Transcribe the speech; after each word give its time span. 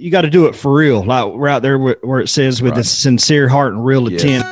you 0.00 0.10
got 0.10 0.22
to 0.22 0.30
do 0.30 0.46
it 0.46 0.56
for 0.56 0.72
real, 0.72 1.04
like 1.04 1.32
we're 1.34 1.48
out 1.48 1.62
there 1.62 1.78
where, 1.78 1.96
where 2.00 2.20
it 2.20 2.28
says 2.28 2.62
with 2.62 2.78
a 2.78 2.84
sincere 2.84 3.48
heart 3.48 3.74
and 3.74 3.84
real 3.84 4.10
Yes. 4.10 4.22
intent. 4.22 4.46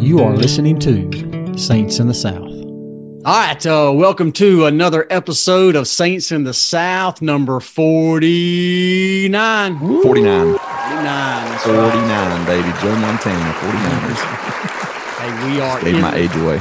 You 0.00 0.20
are 0.24 0.34
listening 0.34 0.78
to 0.80 1.56
Saints 1.58 1.98
in 2.00 2.08
the 2.08 2.14
South. 2.14 2.40
All 2.42 3.22
right, 3.38 3.64
uh, 3.66 3.92
welcome 3.94 4.32
to 4.32 4.64
another 4.64 5.06
episode 5.10 5.76
of 5.76 5.86
Saints 5.86 6.32
in 6.32 6.42
the 6.44 6.54
South, 6.54 7.20
number 7.22 7.60
49. 7.60 9.78
49. 9.78 10.02
49. 10.02 10.52
that's 10.58 11.66
right. 11.66 11.92
49, 11.92 12.46
baby. 12.46 12.72
Joe 12.80 12.96
Montana, 12.96 13.52
49ers. 13.52 14.76
Hey, 15.20 15.52
we 15.52 15.60
are 15.60 15.78
Gave 15.82 15.96
in, 15.96 16.00
my 16.00 16.14
age 16.14 16.34
away. 16.36 16.58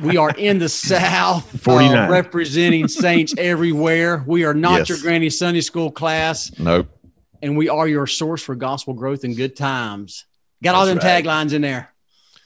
We 0.00 0.16
are 0.16 0.30
in 0.30 0.58
the 0.58 0.68
South, 0.68 1.54
uh, 1.54 1.58
49. 1.58 2.10
representing 2.10 2.88
Saints 2.88 3.34
everywhere. 3.38 4.22
We 4.26 4.44
are 4.44 4.54
not 4.54 4.80
Yes. 4.80 4.88
your 4.88 4.98
granny 4.98 5.30
Sunday 5.30 5.60
school 5.60 5.90
class, 5.90 6.50
Nope. 6.58 6.88
and 7.42 7.56
we 7.56 7.68
are 7.68 7.86
your 7.88 8.06
source 8.06 8.42
for 8.42 8.54
gospel 8.54 8.94
growth 8.94 9.24
and 9.24 9.36
good 9.36 9.56
times. 9.56 10.24
Got 10.62 10.74
all 10.74 10.86
them 10.86 10.98
right. 10.98 11.24
taglines 11.24 11.52
in 11.52 11.62
there. 11.62 11.90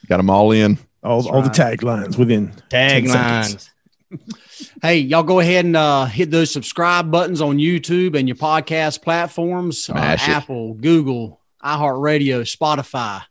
Got 0.09 0.17
them 0.19 0.31
all 0.31 0.53
in. 0.53 0.79
all, 1.03 1.29
all 1.29 1.43
the 1.43 1.49
taglines 1.51 2.19
within 2.19 2.53
10 2.71 3.07
seconds. 3.09 3.55
Taglines. 3.55 3.71
Hey, 4.83 4.99
y'all 4.99 5.23
go 5.23 5.39
ahead 5.39 5.65
and 5.67 5.77
uh, 5.77 6.07
hit 6.07 6.31
those 6.33 6.51
subscribe 6.51 7.11
buttons 7.13 7.41
on 7.41 7.59
YouTube 7.59 8.19
and 8.19 8.27
your 8.27 8.37
podcast 8.37 9.03
platforms 9.03 9.89
uh, 9.89 10.17
Apple, 10.21 10.75
Google, 10.75 11.41
iHeartRadio, 11.65 12.41
Spotify. 12.43 13.23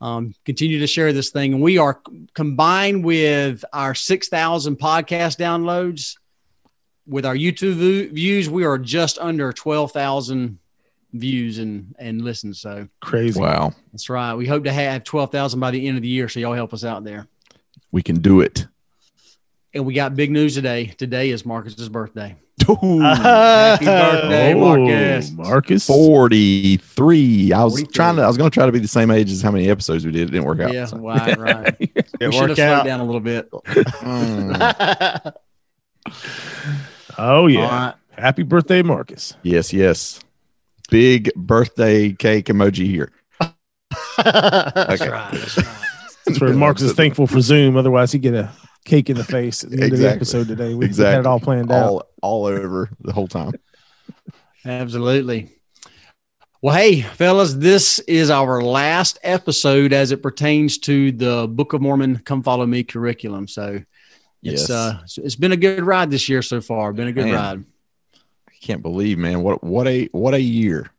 Um, 0.00 0.34
continue 0.44 0.80
to 0.80 0.86
share 0.86 1.12
this 1.12 1.30
thing. 1.30 1.54
And 1.54 1.62
we 1.62 1.78
are 1.78 2.00
combined 2.34 3.04
with 3.04 3.64
our 3.72 3.94
6,000 3.94 4.78
podcast 4.78 5.38
downloads, 5.38 6.16
with 7.06 7.24
our 7.24 7.34
YouTube 7.34 7.74
vu- 7.74 8.10
views, 8.10 8.48
we 8.48 8.64
are 8.64 8.78
just 8.78 9.18
under 9.18 9.52
12,000 9.52 10.58
views 11.12 11.58
and, 11.58 11.94
and 11.98 12.22
listens. 12.22 12.60
So 12.60 12.88
Crazy. 13.00 13.40
Wow. 13.40 13.72
that's 13.92 14.10
right. 14.10 14.34
We 14.34 14.46
hope 14.46 14.64
to 14.64 14.72
have 14.72 15.04
12,000 15.04 15.60
by 15.60 15.70
the 15.70 15.86
end 15.86 15.96
of 15.96 16.02
the 16.02 16.08
year. 16.08 16.28
So 16.28 16.40
y'all 16.40 16.54
help 16.54 16.74
us 16.74 16.84
out 16.84 17.04
there. 17.04 17.26
We 17.92 18.02
can 18.02 18.20
do 18.20 18.40
it. 18.40 18.66
And 19.72 19.84
we 19.84 19.94
got 19.94 20.16
big 20.16 20.30
news 20.30 20.54
today. 20.54 20.86
Today 20.86 21.30
is 21.30 21.44
Marcus's 21.44 21.88
birthday. 21.88 22.36
Ooh, 22.70 23.00
Happy 23.00 23.84
birthday, 23.84 24.54
Oh, 24.54 24.58
Marcus. 24.76 25.30
Marcus. 25.32 25.86
43. 25.86 27.52
I 27.52 27.64
was 27.64 27.72
43. 27.74 27.92
trying 27.92 28.16
to, 28.16 28.22
I 28.22 28.26
was 28.28 28.36
going 28.36 28.50
to 28.50 28.54
try 28.54 28.64
to 28.66 28.72
be 28.72 28.78
the 28.78 28.88
same 28.88 29.10
age 29.10 29.30
as 29.30 29.42
how 29.42 29.50
many 29.50 29.68
episodes 29.68 30.06
we 30.06 30.12
did. 30.12 30.28
It 30.28 30.32
didn't 30.32 30.44
work 30.46 30.60
out. 30.60 30.72
Yeah, 30.72 30.86
so. 30.86 30.98
right, 30.98 31.36
right. 31.36 31.76
It 31.80 32.06
we 32.20 32.32
should 32.32 32.32
have 32.32 32.34
worked 32.50 32.56
slowed 32.56 32.84
down 32.86 33.00
a 33.00 33.04
little 33.04 33.20
bit. 33.20 33.50
Mm. 33.50 35.32
Oh, 37.18 37.46
yeah. 37.46 37.60
All 37.62 37.68
right. 37.70 37.94
Happy 38.18 38.42
birthday, 38.42 38.82
Marcus. 38.82 39.34
yes, 39.42 39.72
yes. 39.72 40.20
Big 40.90 41.30
birthday 41.34 42.12
cake 42.12 42.46
emoji 42.46 42.86
here. 42.86 43.10
That's 43.38 45.00
Okay. 45.00 45.08
right. 45.10 45.32
That's 45.32 45.56
right. 45.56 45.66
That's 46.26 46.40
where 46.40 46.52
Marcus 46.54 46.82
is 46.82 46.92
thankful 46.94 47.26
for 47.26 47.40
Zoom. 47.40 47.76
Otherwise, 47.76 48.12
he'd 48.12 48.22
get 48.22 48.34
a 48.34 48.50
cake 48.84 49.08
in 49.10 49.16
the 49.16 49.24
face 49.24 49.64
at 49.64 49.70
the 49.70 49.76
end 49.82 49.84
of 49.84 49.98
the 49.98 50.06
Exactly. 50.06 50.16
episode 50.16 50.48
today. 50.48 50.74
We, 50.74 50.86
we 50.88 50.94
had 50.96 51.20
it 51.20 51.26
all 51.26 51.40
planned 51.40 51.70
out. 51.72 51.86
All, 51.86 52.08
all 52.22 52.44
over 52.46 52.90
the 53.00 53.12
whole 53.12 53.28
time. 53.28 53.52
Absolutely. 54.64 55.50
Well, 56.62 56.74
hey, 56.74 57.02
fellas, 57.02 57.54
this 57.54 57.98
is 58.00 58.30
our 58.30 58.62
last 58.62 59.18
episode 59.22 59.92
as 59.92 60.12
it 60.12 60.22
pertains 60.22 60.78
to 60.78 61.12
the 61.12 61.46
Book 61.46 61.74
of 61.74 61.82
Mormon 61.82 62.18
Come 62.20 62.42
Follow 62.42 62.64
Me 62.66 62.82
curriculum. 62.82 63.46
So 63.48 63.80
it's 64.42 64.68
Yes. 64.68 64.70
uh 64.70 65.00
it's 65.18 65.36
been 65.36 65.52
a 65.52 65.56
good 65.56 65.82
ride 65.84 66.10
this 66.10 66.28
year 66.28 66.40
so 66.42 66.60
far. 66.60 66.92
Been 66.92 67.08
a 67.08 67.12
good 67.12 67.26
Man. 67.26 67.34
ride. 67.34 67.64
I 68.48 68.52
can't 68.62 68.80
believe, 68.82 69.18
man. 69.18 69.42
What, 69.42 69.62
what 69.62 69.86
a, 69.86 70.06
what 70.12 70.32
a 70.32 70.40
year. 70.40 70.90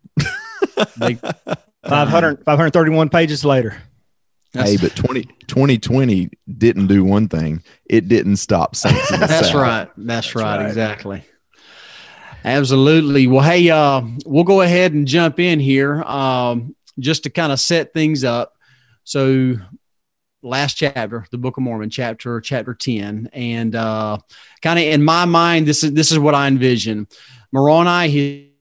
Big- 0.99 1.19
500, 1.87 2.43
531 2.45 3.09
pages 3.09 3.43
later. 3.45 3.77
Hey, 4.63 4.77
but 4.77 4.95
20, 4.95 5.23
2020 5.47 6.29
didn't 6.57 6.87
do 6.87 7.03
one 7.03 7.27
thing. 7.27 7.63
It 7.85 8.07
didn't 8.07 8.37
stop 8.37 8.75
Saints 8.75 9.11
in 9.11 9.19
the 9.19 9.27
That's 9.27 9.53
right. 9.53 9.89
That's, 9.97 10.35
right. 10.35 10.57
right. 10.57 10.67
Exactly. 10.67 11.23
Absolutely. 12.45 13.25
Well, 13.25 13.43
hey, 13.43 13.69
uh, 13.71 14.01
we'll 14.25 14.43
go 14.43 14.61
ahead 14.61 14.93
and 14.93 15.07
jump 15.07 15.39
in 15.39 15.59
here 15.59 16.03
um, 16.03 16.75
just 16.99 17.23
to 17.23 17.31
kind 17.31 17.51
of 17.51 17.59
set 17.59 17.91
things 17.91 18.23
up. 18.23 18.53
So, 19.03 19.55
last 20.43 20.75
chapter, 20.75 21.25
the 21.31 21.39
Book 21.39 21.57
of 21.57 21.63
Mormon, 21.63 21.89
chapter 21.89 22.39
chapter 22.41 22.75
ten, 22.75 23.29
and 23.33 23.75
uh, 23.75 24.19
kind 24.61 24.77
of 24.77 24.85
in 24.85 25.03
my 25.03 25.25
mind, 25.25 25.67
this 25.67 25.83
is 25.83 25.93
this 25.93 26.11
is 26.11 26.19
what 26.19 26.35
I 26.35 26.47
envision. 26.47 27.07
Moroni, 27.51 28.09
he 28.09 28.53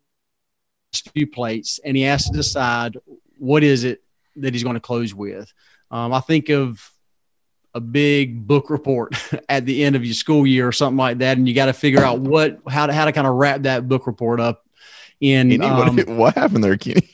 has 0.95 1.03
few 1.13 1.27
plates, 1.27 1.79
and 1.85 1.95
he 1.95 2.05
has 2.05 2.25
to 2.25 2.33
decide 2.33 2.97
what 3.37 3.63
is 3.63 3.85
it 3.85 4.03
that 4.37 4.55
he's 4.55 4.65
going 4.65 4.75
to 4.75 4.81
close 4.81 5.15
with. 5.15 5.53
Um, 5.91 6.13
I 6.13 6.21
think 6.21 6.49
of 6.49 6.91
a 7.75 7.81
big 7.81 8.47
book 8.47 8.71
report 8.71 9.15
at 9.49 9.67
the 9.67 9.85
end 9.85 9.97
of 9.97 10.05
your 10.05 10.15
school 10.15 10.47
year 10.47 10.67
or 10.67 10.73
something 10.73 10.97
like 10.97 11.19
that, 11.19 11.37
and 11.37 11.49
you 11.49 11.55
got 11.55 11.67
to 11.67 11.73
figure 11.73 12.03
out 12.05 12.19
what 12.21 12.61
how 12.69 12.87
to 12.87 12.93
how 12.93 13.05
to 13.05 13.13
kind 13.13 13.27
of 13.27 13.35
wrap 13.35 13.63
that 13.63 13.89
book 13.89 14.07
report 14.07 14.41
up 14.41 14.65
in. 15.21 15.51
Kenny, 15.51 15.67
um, 15.67 15.97
what, 15.97 16.09
what 16.17 16.35
happened 16.35 16.65
there, 16.65 16.77
Kenny? 16.77 17.09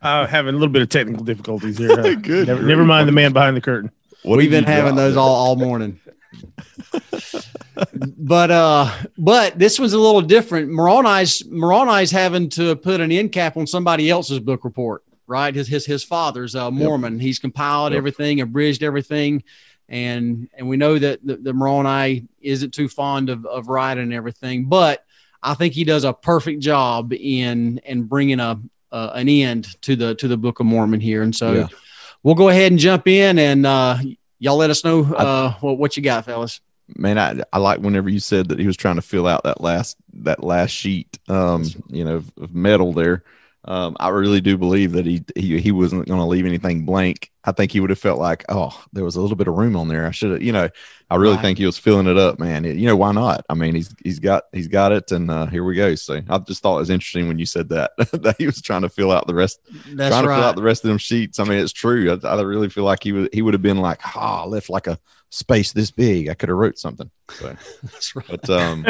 Uh, 0.00 0.26
having 0.26 0.54
a 0.54 0.58
little 0.58 0.72
bit 0.72 0.82
of 0.82 0.88
technical 0.88 1.24
difficulties 1.24 1.78
here. 1.78 1.92
Uh, 1.92 2.14
Good. 2.14 2.48
never, 2.48 2.62
never 2.62 2.84
mind 2.84 3.06
the 3.06 3.12
man 3.12 3.32
behind 3.32 3.56
the 3.56 3.60
curtain. 3.60 3.92
What 4.24 4.36
we've 4.36 4.50
been 4.50 4.64
having 4.64 4.96
those 4.96 5.16
all, 5.16 5.34
all 5.34 5.56
morning. 5.56 6.00
but 8.16 8.50
uh 8.50 8.90
but 9.18 9.58
this 9.58 9.78
one's 9.78 9.92
a 9.92 9.98
little 9.98 10.20
different. 10.22 10.70
Moroni's 10.70 11.44
Moroni's 11.46 12.10
having 12.10 12.48
to 12.50 12.76
put 12.76 13.00
an 13.00 13.12
end 13.12 13.32
cap 13.32 13.56
on 13.56 13.66
somebody 13.66 14.10
else's 14.10 14.38
book 14.38 14.64
report, 14.64 15.04
right? 15.32 15.54
His 15.54 15.66
his 15.68 15.84
his 15.86 16.04
father's 16.04 16.54
uh 16.54 16.70
Mormon. 16.70 17.18
He's 17.18 17.38
compiled 17.38 17.92
Yep. 17.92 17.98
everything, 17.98 18.40
abridged 18.40 18.82
everything. 18.82 19.42
And 19.88 20.48
and 20.56 20.68
we 20.68 20.76
know 20.76 20.98
that 20.98 21.26
the, 21.26 21.36
the 21.36 21.52
Moroni 21.52 22.26
isn't 22.40 22.72
too 22.72 22.88
fond 22.88 23.28
of, 23.30 23.44
of 23.46 23.68
writing 23.68 24.04
and 24.04 24.14
everything, 24.14 24.66
but 24.66 25.04
I 25.42 25.54
think 25.54 25.74
he 25.74 25.84
does 25.84 26.04
a 26.04 26.12
perfect 26.12 26.60
job 26.60 27.12
in 27.12 27.78
in 27.84 28.04
bringing 28.04 28.38
a 28.40 28.60
uh, 28.92 29.10
an 29.14 29.28
end 29.28 29.80
to 29.82 29.96
the 29.96 30.14
to 30.16 30.28
the 30.28 30.36
Book 30.36 30.60
of 30.60 30.66
Mormon 30.66 31.00
here. 31.00 31.22
And 31.22 31.34
so 31.34 31.52
Yeah. 31.54 31.68
we'll 32.22 32.34
go 32.36 32.48
ahead 32.50 32.70
and 32.72 32.78
jump 32.78 33.08
in 33.08 33.38
and 33.38 33.66
uh, 33.66 33.96
y'all 34.38 34.56
let 34.56 34.70
us 34.70 34.84
know 34.84 35.02
uh, 35.14 35.54
what, 35.60 35.78
what 35.78 35.96
you 35.96 36.02
got, 36.02 36.24
fellas. 36.26 36.60
man 36.96 37.18
I, 37.18 37.40
I 37.52 37.58
like 37.58 37.80
whenever 37.80 38.08
you 38.10 38.20
said 38.20 38.48
that 38.48 38.58
he 38.60 38.66
was 38.66 38.76
trying 38.76 38.96
to 38.96 39.02
fill 39.02 39.26
out 39.26 39.44
that 39.44 39.60
last 39.60 39.96
that 40.14 40.44
last 40.44 40.70
sheet 40.70 41.18
um 41.28 41.64
you 41.88 42.04
know 42.04 42.22
of 42.40 42.54
metal 42.54 42.92
there 42.92 43.24
um 43.64 43.96
i 44.00 44.08
really 44.08 44.40
do 44.40 44.56
believe 44.56 44.92
that 44.92 45.06
he 45.06 45.24
he, 45.36 45.60
he 45.60 45.72
wasn't 45.72 46.06
going 46.06 46.20
to 46.20 46.26
leave 46.26 46.46
anything 46.46 46.84
blank 46.84 47.31
i 47.44 47.52
think 47.52 47.72
he 47.72 47.80
would 47.80 47.90
have 47.90 47.98
felt 47.98 48.18
like 48.18 48.44
oh 48.48 48.82
there 48.92 49.04
was 49.04 49.16
a 49.16 49.20
little 49.20 49.36
bit 49.36 49.48
of 49.48 49.54
room 49.54 49.76
on 49.76 49.88
there 49.88 50.06
i 50.06 50.10
should 50.10 50.32
have 50.32 50.42
you 50.42 50.52
know 50.52 50.68
i 51.10 51.16
really 51.16 51.34
Right. 51.36 51.42
think 51.42 51.58
he 51.58 51.66
was 51.66 51.76
filling 51.78 52.06
it 52.06 52.16
up 52.16 52.38
man 52.38 52.64
It- 52.64 52.76
you 52.76 52.86
know 52.86 52.96
why 52.96 53.12
not 53.12 53.44
i 53.48 53.54
mean 53.54 53.74
he's 53.74 53.94
he's 54.02 54.18
got 54.18 54.44
he's 54.52 54.68
got 54.68 54.92
it 54.92 55.10
and 55.12 55.30
uh 55.30 55.46
here 55.46 55.64
we 55.64 55.74
go 55.74 55.94
so 55.94 56.20
i 56.28 56.38
just 56.38 56.62
thought 56.62 56.76
it 56.76 56.80
was 56.80 56.90
interesting 56.90 57.28
when 57.28 57.38
you 57.38 57.46
said 57.46 57.68
that 57.70 57.92
that 57.96 58.36
he 58.38 58.46
was 58.46 58.60
trying 58.62 58.82
to 58.82 58.88
fill 58.88 59.10
out 59.12 59.26
the 59.26 59.34
rest 59.34 59.60
That's 59.94 60.14
trying 60.14 60.24
to 60.24 60.28
fill 60.34 60.44
out 60.44 60.56
the 60.56 60.62
rest 60.62 60.84
of 60.84 60.88
them 60.88 60.98
sheets. 60.98 61.38
I 61.38 61.44
mean, 61.44 61.58
it's 61.58 61.72
true. 61.72 62.18
I, 62.22 62.26
I 62.28 62.40
really 62.42 62.68
feel 62.68 62.84
like 62.84 63.02
he 63.02 63.12
would 63.12 63.28
he 63.32 63.42
would 63.42 63.54
have 63.54 63.62
been 63.62 63.78
like, 63.78 64.00
ah, 64.16 64.42
I 64.42 64.46
left 64.46 64.68
like 64.70 64.86
a 64.86 64.98
space 65.30 65.72
this 65.72 65.90
big. 65.90 66.28
I 66.28 66.34
could 66.34 66.48
have 66.48 66.58
wrote 66.58 66.78
something. 66.78 67.10
So, 67.28 67.56
That's 67.82 68.14
right. 68.16 68.26
but 68.28 68.48
um, 68.50 68.84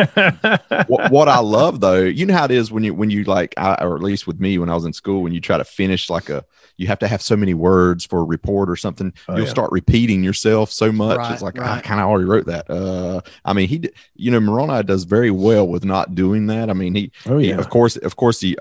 what, 0.86 1.10
what 1.10 1.28
I 1.28 1.38
love 1.38 1.80
though, 1.80 2.00
you 2.02 2.26
know 2.26 2.34
how 2.34 2.44
it 2.44 2.50
is 2.50 2.70
when 2.72 2.84
you 2.84 2.94
when 2.94 3.10
you 3.10 3.24
like, 3.24 3.54
I, 3.56 3.74
or 3.84 3.96
at 3.96 4.02
least 4.02 4.26
with 4.26 4.40
me 4.40 4.58
when 4.58 4.68
I 4.68 4.74
was 4.74 4.84
in 4.84 4.92
school, 4.92 5.22
when 5.22 5.32
you 5.32 5.40
try 5.40 5.58
to 5.58 5.64
finish 5.64 6.08
like 6.10 6.28
a, 6.30 6.44
you 6.76 6.86
have 6.88 6.98
to 7.00 7.08
have 7.08 7.22
so 7.22 7.36
many 7.36 7.54
words 7.54 8.04
for 8.04 8.20
a 8.20 8.24
report 8.42 8.68
or 8.68 8.76
something. 8.76 9.12
Oh, 9.28 9.36
You'll 9.36 9.44
yeah. 9.46 9.50
start 9.50 9.72
repeating 9.72 10.22
yourself 10.22 10.70
so 10.70 10.92
much. 10.92 11.18
Right, 11.18 11.32
it's 11.32 11.42
like 11.42 11.58
"Ah, 11.60 11.76
I 11.76 11.80
kind 11.80 12.00
of 12.00 12.08
already 12.08 12.24
wrote 12.24 12.46
that. 12.46 12.68
Uh, 12.70 13.20
I 13.44 13.52
mean, 13.52 13.68
he, 13.68 13.90
you 14.14 14.30
know, 14.30 14.40
Moroni 14.40 14.82
does 14.82 15.04
very 15.04 15.30
well 15.30 15.66
with 15.66 15.84
not 15.84 16.14
doing 16.14 16.46
that. 16.48 16.70
I 16.70 16.72
mean, 16.72 16.94
he, 16.94 17.12
oh, 17.26 17.38
he- 17.38 17.50
of 17.52 17.68
course, 17.70 17.96
of 17.96 18.16
course, 18.16 18.40
he 18.40 18.56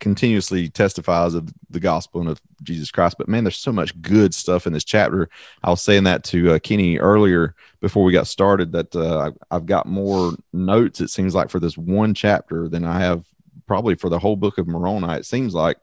continuously 0.00 0.68
testifies 0.68 1.34
of 1.34 1.52
the 1.70 1.80
gospel 1.80 2.20
and 2.20 2.30
of 2.30 2.40
Jesus 2.62 2.90
Christ. 2.90 3.16
But 3.18 3.28
man, 3.28 3.42
there's 3.44 3.56
so 3.58 3.72
much 3.72 4.00
good 4.00 4.32
stuff 4.32 4.66
in 4.66 4.72
this 4.72 4.84
chapter. 4.84 5.28
I 5.64 5.70
was 5.70 5.82
saying 5.82 6.04
that 6.04 6.22
to 6.24 6.52
uh, 6.54 6.58
Kenny 6.60 6.98
earlier 6.98 7.54
before 7.80 8.04
we 8.04 8.12
got 8.12 8.28
started 8.28 8.72
that 8.72 8.94
uh, 8.94 9.32
I've 9.50 9.66
got 9.66 9.86
more 9.86 10.32
notes. 10.52 11.00
It 11.00 11.10
seems 11.10 11.34
like 11.34 11.50
for 11.50 11.58
this 11.58 11.76
one 11.76 12.14
chapter 12.14 12.68
than 12.68 12.84
I 12.84 13.00
have 13.00 13.24
probably 13.66 13.96
for 13.96 14.08
the 14.08 14.20
whole 14.20 14.36
book 14.36 14.56
of 14.58 14.68
Moroni. 14.68 15.12
It 15.14 15.26
seems 15.26 15.52
like 15.52 15.78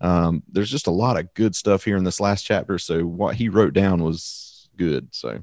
um, 0.00 0.42
there's 0.50 0.70
just 0.70 0.86
a 0.86 0.92
lot 0.92 1.18
of 1.18 1.32
good 1.34 1.54
stuff 1.54 1.84
here 1.84 1.96
in 1.96 2.04
this 2.04 2.20
last 2.20 2.42
chapter. 2.42 2.78
So 2.78 3.04
what 3.04 3.36
he 3.36 3.48
wrote 3.48 3.74
down 3.74 4.02
was 4.02 4.68
good. 4.76 5.08
So 5.12 5.42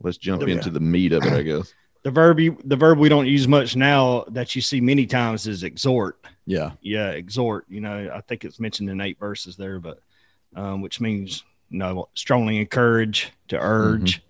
let's 0.00 0.18
jump 0.18 0.42
yeah. 0.42 0.54
into 0.54 0.70
the 0.70 0.80
meat 0.80 1.12
of 1.12 1.24
it, 1.24 1.32
I 1.32 1.42
guess. 1.42 1.72
The 2.02 2.12
verb 2.12 2.38
you, 2.38 2.56
the 2.62 2.76
verb 2.76 3.00
we 3.00 3.08
don't 3.08 3.26
use 3.26 3.48
much 3.48 3.74
now 3.74 4.26
that 4.28 4.54
you 4.54 4.62
see 4.62 4.80
many 4.80 5.06
times 5.06 5.48
is 5.48 5.64
exhort. 5.64 6.24
Yeah. 6.46 6.70
Yeah, 6.80 7.10
exhort. 7.10 7.64
You 7.68 7.80
know, 7.80 8.12
I 8.14 8.20
think 8.20 8.44
it's 8.44 8.60
mentioned 8.60 8.88
in 8.90 9.00
eight 9.00 9.18
verses 9.18 9.56
there, 9.56 9.80
but 9.80 9.98
um, 10.54 10.82
which 10.82 11.00
means 11.00 11.42
you 11.68 11.78
know 11.78 12.08
strongly 12.14 12.58
encourage 12.58 13.32
to 13.48 13.58
urge. 13.58 14.22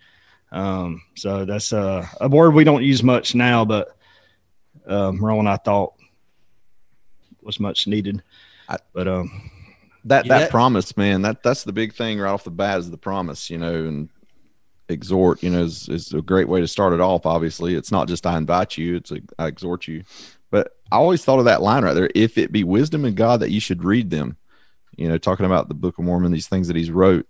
Um, 0.52 1.02
so 1.16 1.44
that's 1.44 1.74
uh, 1.74 2.06
a 2.18 2.30
word 2.30 2.54
we 2.54 2.64
don't 2.64 2.82
use 2.82 3.02
much 3.02 3.34
now, 3.34 3.66
but 3.66 3.94
um, 4.86 5.22
Ron, 5.22 5.46
I 5.46 5.56
thought 5.56 5.92
was 7.42 7.60
much 7.60 7.86
needed. 7.86 8.22
I- 8.68 8.78
but 8.94 9.08
um, 9.08 9.50
that 10.04 10.26
Yeah. 10.26 10.40
that 10.40 10.50
promise, 10.50 10.96
man, 10.96 11.22
that 11.22 11.42
that's 11.42 11.64
the 11.64 11.72
big 11.72 11.94
thing 11.94 12.18
right 12.18 12.30
off 12.30 12.44
the 12.44 12.50
bat 12.50 12.78
is 12.78 12.90
the 12.90 12.96
promise, 12.98 13.50
you 13.50 13.58
know, 13.58 13.84
and 13.86 14.08
exhort, 14.88 15.42
you 15.42 15.50
know, 15.50 15.64
is, 15.64 15.88
is 15.88 16.12
a 16.12 16.22
great 16.22 16.48
way 16.48 16.60
to 16.60 16.68
start 16.68 16.92
it 16.92 17.00
off. 17.00 17.26
Obviously, 17.26 17.74
it's 17.74 17.90
not 17.92 18.08
just 18.08 18.26
I 18.26 18.38
invite 18.38 18.76
you; 18.78 18.96
it's 18.96 19.10
a, 19.10 19.20
I 19.38 19.46
exhort 19.48 19.88
you. 19.88 20.04
But 20.50 20.70
I 20.92 20.96
always 20.96 21.24
thought 21.24 21.40
of 21.40 21.44
that 21.46 21.62
line 21.62 21.84
right 21.84 21.94
there: 21.94 22.10
"If 22.14 22.38
it 22.38 22.52
be 22.52 22.64
wisdom 22.64 23.04
in 23.04 23.14
God, 23.14 23.40
that 23.40 23.50
you 23.50 23.60
should 23.60 23.84
read 23.84 24.10
them." 24.10 24.36
You 24.96 25.08
know, 25.08 25.18
talking 25.18 25.46
about 25.46 25.68
the 25.68 25.74
Book 25.74 25.98
of 25.98 26.04
Mormon, 26.04 26.32
these 26.32 26.48
things 26.48 26.68
that 26.68 26.76
He's 26.76 26.90
wrote, 26.90 27.26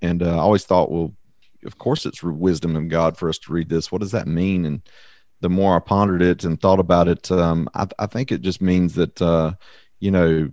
and 0.00 0.22
uh, 0.22 0.36
I 0.36 0.38
always 0.38 0.64
thought, 0.64 0.90
well, 0.90 1.12
of 1.66 1.76
course, 1.76 2.06
it's 2.06 2.22
wisdom 2.22 2.76
in 2.76 2.88
God 2.88 3.18
for 3.18 3.28
us 3.28 3.38
to 3.40 3.52
read 3.52 3.68
this. 3.68 3.92
What 3.92 4.00
does 4.00 4.12
that 4.12 4.26
mean? 4.26 4.64
And 4.64 4.80
the 5.40 5.50
more 5.50 5.76
I 5.76 5.80
pondered 5.80 6.22
it 6.22 6.44
and 6.44 6.58
thought 6.58 6.80
about 6.80 7.08
it, 7.08 7.30
um, 7.30 7.68
I, 7.74 7.86
I 7.98 8.06
think 8.06 8.32
it 8.32 8.40
just 8.40 8.62
means 8.62 8.94
that 8.94 9.20
uh, 9.20 9.54
you 9.98 10.10
know 10.10 10.48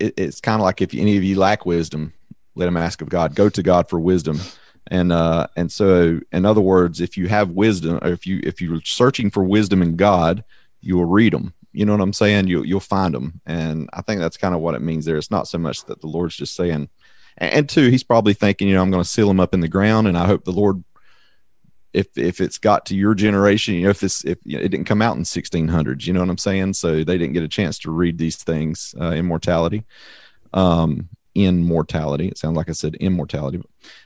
it, 0.00 0.14
it's 0.16 0.40
kind 0.40 0.60
of 0.60 0.64
like 0.64 0.80
if 0.80 0.94
any 0.94 1.16
of 1.16 1.24
you 1.24 1.38
lack 1.38 1.66
wisdom, 1.66 2.12
let 2.54 2.68
him 2.68 2.76
ask 2.76 3.00
of 3.00 3.08
God. 3.08 3.34
Go 3.34 3.48
to 3.48 3.62
God 3.62 3.88
for 3.88 4.00
wisdom. 4.00 4.40
And 4.88 5.12
uh, 5.12 5.46
and 5.56 5.70
so, 5.70 6.20
in 6.32 6.44
other 6.44 6.60
words, 6.60 7.00
if 7.00 7.16
you 7.16 7.28
have 7.28 7.50
wisdom, 7.50 7.98
or 8.02 8.08
if 8.08 8.26
you 8.26 8.40
if 8.42 8.60
you're 8.60 8.80
searching 8.84 9.30
for 9.30 9.44
wisdom 9.44 9.82
in 9.82 9.96
God, 9.96 10.42
you 10.80 10.96
will 10.96 11.04
read 11.04 11.32
them. 11.32 11.54
You 11.72 11.84
know 11.84 11.92
what 11.92 12.00
I'm 12.00 12.12
saying? 12.12 12.48
You 12.48 12.64
you'll 12.64 12.80
find 12.80 13.14
them. 13.14 13.40
And 13.46 13.88
I 13.92 14.02
think 14.02 14.20
that's 14.20 14.36
kind 14.36 14.54
of 14.54 14.60
what 14.60 14.74
it 14.74 14.82
means 14.82 15.04
there. 15.04 15.16
It's 15.16 15.30
not 15.30 15.46
so 15.46 15.58
much 15.58 15.84
that 15.84 16.00
the 16.00 16.08
Lord's 16.08 16.36
just 16.36 16.56
saying, 16.56 16.88
and, 17.38 17.52
and 17.52 17.68
two, 17.68 17.88
He's 17.90 18.02
probably 18.02 18.34
thinking, 18.34 18.68
you 18.68 18.74
know, 18.74 18.82
I'm 18.82 18.90
going 18.90 19.02
to 19.02 19.08
seal 19.08 19.28
them 19.28 19.38
up 19.38 19.54
in 19.54 19.60
the 19.60 19.68
ground, 19.68 20.08
and 20.08 20.18
I 20.18 20.26
hope 20.26 20.44
the 20.44 20.52
Lord. 20.52 20.82
If, 21.92 22.16
if 22.16 22.40
it's 22.40 22.58
got 22.58 22.86
to 22.86 22.96
your 22.96 23.14
generation, 23.14 23.74
you 23.74 23.84
know, 23.84 23.90
if 23.90 24.00
this 24.00 24.24
if 24.24 24.38
you 24.44 24.56
know, 24.56 24.62
it 24.62 24.68
didn't 24.68 24.86
come 24.86 25.02
out 25.02 25.16
in 25.16 25.24
1600s, 25.24 26.06
you 26.06 26.12
know 26.12 26.20
what 26.20 26.30
I'm 26.30 26.38
saying? 26.38 26.74
So 26.74 27.02
they 27.02 27.18
didn't 27.18 27.32
get 27.32 27.42
a 27.42 27.48
chance 27.48 27.78
to 27.80 27.90
read 27.90 28.18
these 28.18 28.36
things, 28.36 28.94
uh, 29.00 29.12
immortality 29.12 29.84
um, 30.52 31.08
in 31.34 31.62
mortality. 31.62 32.28
It 32.28 32.38
sounds 32.38 32.56
like 32.56 32.68
I 32.68 32.72
said 32.72 32.94
immortality. 32.96 33.62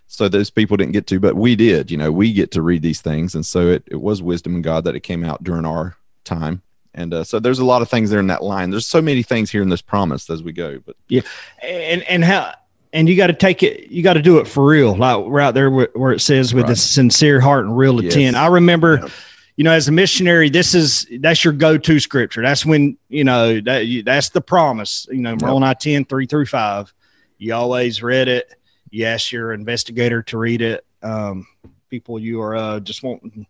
So 0.06 0.28
those 0.28 0.50
people 0.50 0.76
didn't 0.76 0.92
get 0.92 1.06
to, 1.08 1.20
but 1.20 1.36
we 1.36 1.56
did. 1.56 1.90
You 1.90 1.96
know, 1.96 2.12
we 2.12 2.32
get 2.32 2.50
to 2.52 2.62
read 2.62 2.82
these 2.82 3.00
things, 3.00 3.34
and 3.34 3.44
so 3.44 3.68
it, 3.68 3.84
it 3.86 4.00
was 4.00 4.22
wisdom 4.22 4.56
in 4.56 4.62
God 4.62 4.84
that 4.84 4.94
it 4.94 5.00
came 5.00 5.24
out 5.24 5.42
during 5.42 5.64
our 5.64 5.96
time. 6.24 6.62
And 6.94 7.12
uh, 7.12 7.24
so 7.24 7.40
there's 7.40 7.58
a 7.58 7.64
lot 7.64 7.82
of 7.82 7.90
things 7.90 8.10
there 8.10 8.20
in 8.20 8.28
that 8.28 8.42
line. 8.42 8.70
There's 8.70 8.86
so 8.86 9.02
many 9.02 9.24
things 9.24 9.50
here 9.50 9.62
in 9.62 9.68
this 9.68 9.82
promise 9.82 10.30
as 10.30 10.42
we 10.42 10.52
go. 10.52 10.78
But 10.78 10.96
yeah, 11.08 11.22
and 11.60 12.02
and 12.04 12.24
how 12.24 12.54
and 12.94 13.08
you 13.08 13.16
got 13.16 13.26
to 13.26 13.32
take 13.34 13.62
it 13.62 13.90
you 13.90 14.02
got 14.02 14.14
to 14.14 14.22
do 14.22 14.38
it 14.38 14.46
for 14.48 14.64
real 14.64 14.96
like 14.96 15.22
right 15.26 15.50
there 15.50 15.70
where, 15.70 15.88
where 15.94 16.12
it 16.12 16.20
says 16.20 16.54
with 16.54 16.70
a 16.70 16.76
sincere 16.76 17.40
heart 17.40 17.66
and 17.66 17.76
real 17.76 18.02
Yes. 18.02 18.14
intent 18.14 18.36
i 18.36 18.46
remember 18.46 19.00
Yeah. 19.02 19.08
you 19.56 19.64
know 19.64 19.72
as 19.72 19.88
a 19.88 19.92
missionary 19.92 20.48
this 20.48 20.74
is 20.74 21.06
that's 21.20 21.44
your 21.44 21.52
go-to 21.52 22.00
scripture. 22.00 22.40
That's 22.42 22.64
when 22.64 22.96
you 23.08 23.24
know 23.24 23.60
that 23.60 23.86
you, 23.86 24.02
that's 24.02 24.30
the 24.30 24.40
promise 24.40 25.06
you 25.10 25.20
know 25.20 25.32
Yep. 25.32 25.42
Moroni 25.42 25.74
10 25.74 26.04
3 26.06 26.26
through 26.26 26.46
5 26.46 26.94
you 27.36 27.52
always 27.52 28.02
read 28.02 28.28
it. 28.28 28.54
You 28.90 29.04
ask 29.06 29.32
your 29.32 29.52
investigator 29.52 30.22
to 30.22 30.38
read 30.38 30.62
it. 30.62 30.86
Um, 31.02 31.46
people 31.90 32.18
you 32.18 32.40
are 32.40 32.54
uh, 32.56 32.80
just 32.80 33.02
wanting 33.02 33.46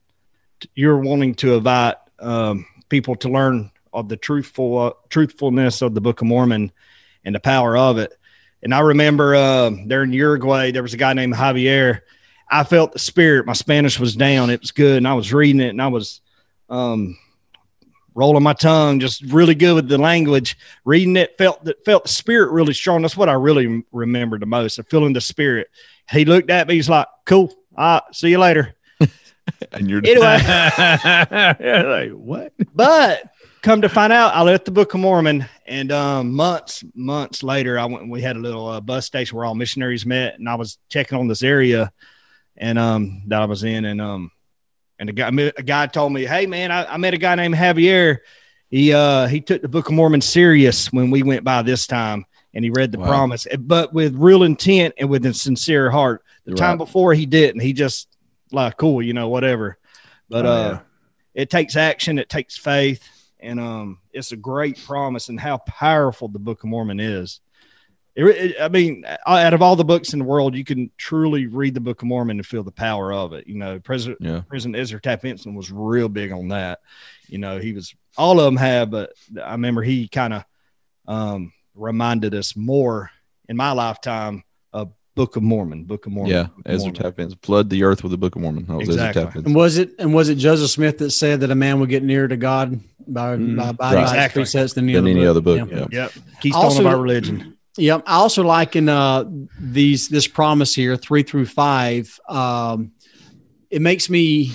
you're 0.74 0.98
wanting 0.98 1.34
to 1.36 1.54
invite 1.54 1.96
um, 2.18 2.64
people 2.88 3.14
to 3.16 3.28
learn 3.28 3.70
of 3.92 4.08
the 4.08 4.16
truthful 4.16 4.78
uh, 4.78 4.92
truthfulness 5.10 5.82
of 5.82 5.94
the 5.94 6.00
book 6.00 6.22
of 6.22 6.26
mormon 6.26 6.72
and 7.24 7.34
the 7.34 7.40
power 7.40 7.76
of 7.76 7.98
it 7.98 8.12
and 8.64 8.74
I 8.74 8.80
remember 8.80 9.34
uh, 9.34 9.70
there 9.86 10.02
in 10.02 10.12
Uruguay, 10.12 10.70
there 10.70 10.82
was 10.82 10.94
a 10.94 10.96
guy 10.96 11.12
named 11.12 11.34
Javier. 11.34 12.00
I 12.50 12.64
felt 12.64 12.92
the 12.92 12.98
spirit. 12.98 13.46
My 13.46 13.52
Spanish 13.52 14.00
was 14.00 14.16
down. 14.16 14.48
It 14.48 14.60
was 14.60 14.70
good. 14.70 14.98
And 14.98 15.08
I 15.08 15.12
was 15.14 15.32
reading 15.32 15.60
it 15.60 15.68
and 15.68 15.82
I 15.82 15.88
was 15.88 16.22
um, 16.70 17.18
rolling 18.14 18.42
my 18.42 18.54
tongue, 18.54 19.00
just 19.00 19.22
really 19.24 19.54
good 19.54 19.74
with 19.74 19.88
the 19.88 19.98
language. 19.98 20.56
Reading 20.84 21.16
it, 21.16 21.36
felt 21.36 21.62
that 21.64 21.84
felt 21.84 22.04
the 22.04 22.08
spirit 22.08 22.52
really 22.52 22.72
strong. 22.72 23.02
That's 23.02 23.16
what 23.16 23.28
I 23.28 23.34
really 23.34 23.84
remember 23.92 24.38
the 24.38 24.46
most. 24.46 24.78
of 24.78 24.88
feeling 24.88 25.12
the 25.12 25.20
spirit. 25.20 25.68
He 26.10 26.24
looked 26.24 26.50
at 26.50 26.68
me. 26.68 26.74
He's 26.74 26.88
like, 26.88 27.06
"Cool. 27.26 27.52
All 27.76 28.00
right, 28.00 28.02
see 28.12 28.30
you 28.30 28.38
later." 28.38 28.74
and 29.72 29.90
you're 29.90 30.00
Anyway, 30.04 30.38
like 32.10 32.10
what? 32.12 32.52
but 32.74 33.33
come 33.64 33.80
to 33.80 33.88
find 33.88 34.12
out, 34.12 34.34
I 34.34 34.42
left 34.42 34.66
the 34.66 34.70
Book 34.70 34.92
of 34.92 35.00
Mormon, 35.00 35.46
and 35.66 35.90
um, 35.90 36.32
months 36.34 36.84
months 36.94 37.42
later, 37.42 37.78
I 37.78 37.86
went. 37.86 38.08
We 38.10 38.20
had 38.20 38.36
a 38.36 38.40
little 38.40 38.68
uh, 38.68 38.80
bus 38.80 39.06
station 39.06 39.36
where 39.36 39.46
all 39.46 39.54
missionaries 39.54 40.04
met, 40.04 40.38
and 40.38 40.48
I 40.48 40.54
was 40.54 40.78
checking 40.90 41.18
on 41.18 41.26
this 41.26 41.42
area, 41.42 41.90
and 42.56 42.78
um, 42.78 43.22
that 43.28 43.40
I 43.40 43.46
was 43.46 43.64
in, 43.64 43.86
and 43.86 44.00
um, 44.00 44.30
and 44.98 45.08
a 45.08 45.12
guy 45.12 45.30
a 45.56 45.62
guy 45.62 45.86
told 45.86 46.12
me, 46.12 46.26
"Hey 46.26 46.46
man, 46.46 46.70
I, 46.70 46.84
I 46.84 46.96
met 46.98 47.14
a 47.14 47.18
guy 47.18 47.34
named 47.34 47.54
Javier. 47.54 48.18
He 48.70 48.92
uh 48.92 49.26
he 49.26 49.40
took 49.40 49.62
the 49.62 49.68
Book 49.68 49.88
of 49.88 49.94
Mormon 49.94 50.20
serious 50.20 50.92
when 50.92 51.10
we 51.10 51.22
went 51.22 51.42
by 51.42 51.62
this 51.62 51.86
time." 51.86 52.26
And 52.52 52.62
he 52.64 52.70
read 52.70 52.92
the 52.92 52.98
Wow. 52.98 53.06
promise, 53.06 53.48
but 53.58 53.92
with 53.92 54.14
real 54.14 54.44
intent 54.44 54.94
and 54.98 55.10
with 55.10 55.26
a 55.26 55.34
sincere 55.34 55.90
heart. 55.90 56.22
The 56.44 56.54
time 56.54 56.78
before 56.78 57.12
he 57.12 57.26
didn't. 57.26 57.62
He 57.62 57.72
just 57.72 58.06
like 58.52 58.76
cool, 58.76 59.02
you 59.02 59.12
know, 59.12 59.28
whatever. 59.28 59.76
But 60.28 60.46
Oh, 60.46 60.50
uh, 60.50 60.70
yeah. 60.70 60.80
it 61.34 61.50
takes 61.50 61.74
action, 61.74 62.16
it 62.20 62.28
takes 62.28 62.56
faith, 62.56 63.02
and 63.44 63.60
um, 63.60 63.98
it's 64.12 64.32
a 64.32 64.36
great 64.36 64.82
promise 64.84 65.28
and 65.28 65.38
how 65.38 65.58
powerful 65.58 66.28
the 66.28 66.38
Book 66.38 66.62
of 66.64 66.70
Mormon 66.70 67.00
is. 67.00 67.40
It, 68.16 68.24
it- 68.24 68.56
I 68.60 68.68
mean, 68.68 69.04
out 69.26 69.54
of 69.54 69.62
all 69.62 69.76
the 69.76 69.84
books 69.84 70.12
in 70.12 70.20
the 70.20 70.24
world, 70.24 70.54
you 70.54 70.64
can 70.64 70.90
truly 70.96 71.46
read 71.46 71.74
the 71.74 71.80
Book 71.80 72.02
of 72.02 72.08
Mormon 72.08 72.38
and 72.38 72.46
feel 72.46 72.62
the 72.62 72.70
power 72.70 73.12
of 73.12 73.32
it. 73.32 73.46
You 73.46 73.56
know, 73.56 73.80
President 73.80 74.18
yeah. 74.20 74.42
President 74.48 74.76
Ezra 74.76 75.00
Taft 75.00 75.22
Benson 75.22 75.54
was 75.54 75.70
real 75.72 76.08
big 76.08 76.32
on 76.32 76.48
that. 76.48 76.80
You 77.28 77.38
know, 77.38 77.58
he 77.58 77.72
was 77.72 77.94
all 78.16 78.38
of 78.38 78.44
them 78.44 78.56
have, 78.56 78.90
but 78.90 79.12
I 79.42 79.52
remember 79.52 79.82
he 79.82 80.06
kind 80.08 80.34
of 80.34 80.44
um, 81.06 81.52
reminded 81.74 82.34
us 82.34 82.56
more 82.56 83.10
in 83.48 83.56
my 83.56 83.72
lifetime 83.72 84.44
of 84.72 84.92
Book 85.14 85.36
of 85.36 85.42
Mormon, 85.42 85.84
Book 85.84 86.06
of 86.06 86.12
Mormon. 86.12 86.32
Yeah, 86.32 86.42
Book 86.44 86.52
of 86.66 86.72
Ezra 86.72 86.78
Mormon. 86.86 87.02
Taft 87.02 87.16
Benson. 87.16 87.38
Flood 87.42 87.70
the 87.70 87.84
earth 87.84 88.02
with 88.02 88.10
the 88.12 88.18
Book 88.18 88.34
of 88.36 88.42
Mormon. 88.42 88.64
That 88.66 88.74
was 88.76 88.88
Exactly. 88.88 89.22
Ezra 89.22 89.32
Taft 89.32 89.46
And 89.46 89.54
was 89.54 89.78
it 89.78 89.90
and 89.98 90.12
was 90.14 90.28
it 90.28 90.36
Joseph 90.36 90.70
Smith 90.70 90.98
that 90.98 91.10
said 91.10 91.40
that 91.40 91.50
a 91.50 91.54
man 91.54 91.78
would 91.80 91.88
get 91.88 92.02
nearer 92.02 92.26
to 92.28 92.36
God 92.36 92.80
by 93.06 93.36
Mhm. 93.36 93.56
by, 93.56 93.72
by 93.72 93.94
Right. 93.94 94.02
his 94.02 94.10
Exactly. 94.10 94.40
precepts 94.42 94.72
than 94.72 94.84
any 94.84 94.94
Than 94.94 95.02
other 95.04 95.10
any 95.10 95.20
book? 95.20 95.30
other 95.30 95.40
book. 95.40 95.70
Yeah. 95.70 95.78
Yeah. 95.90 96.02
Yep, 96.02 96.12
keystone 96.40 96.64
Also- 96.64 96.80
of 96.80 96.86
our 96.86 97.00
religion. 97.00 97.54
Yep. 97.76 98.02
I 98.06 98.14
also 98.14 98.42
like 98.44 98.76
in 98.76 98.88
uh, 98.88 99.24
these 99.60 100.08
this 100.08 100.26
promise 100.28 100.74
here, 100.74 100.96
three 100.96 101.22
through 101.24 101.46
five. 101.46 102.18
Um, 102.28 102.92
it 103.70 103.82
makes 103.82 104.08
me. 104.08 104.52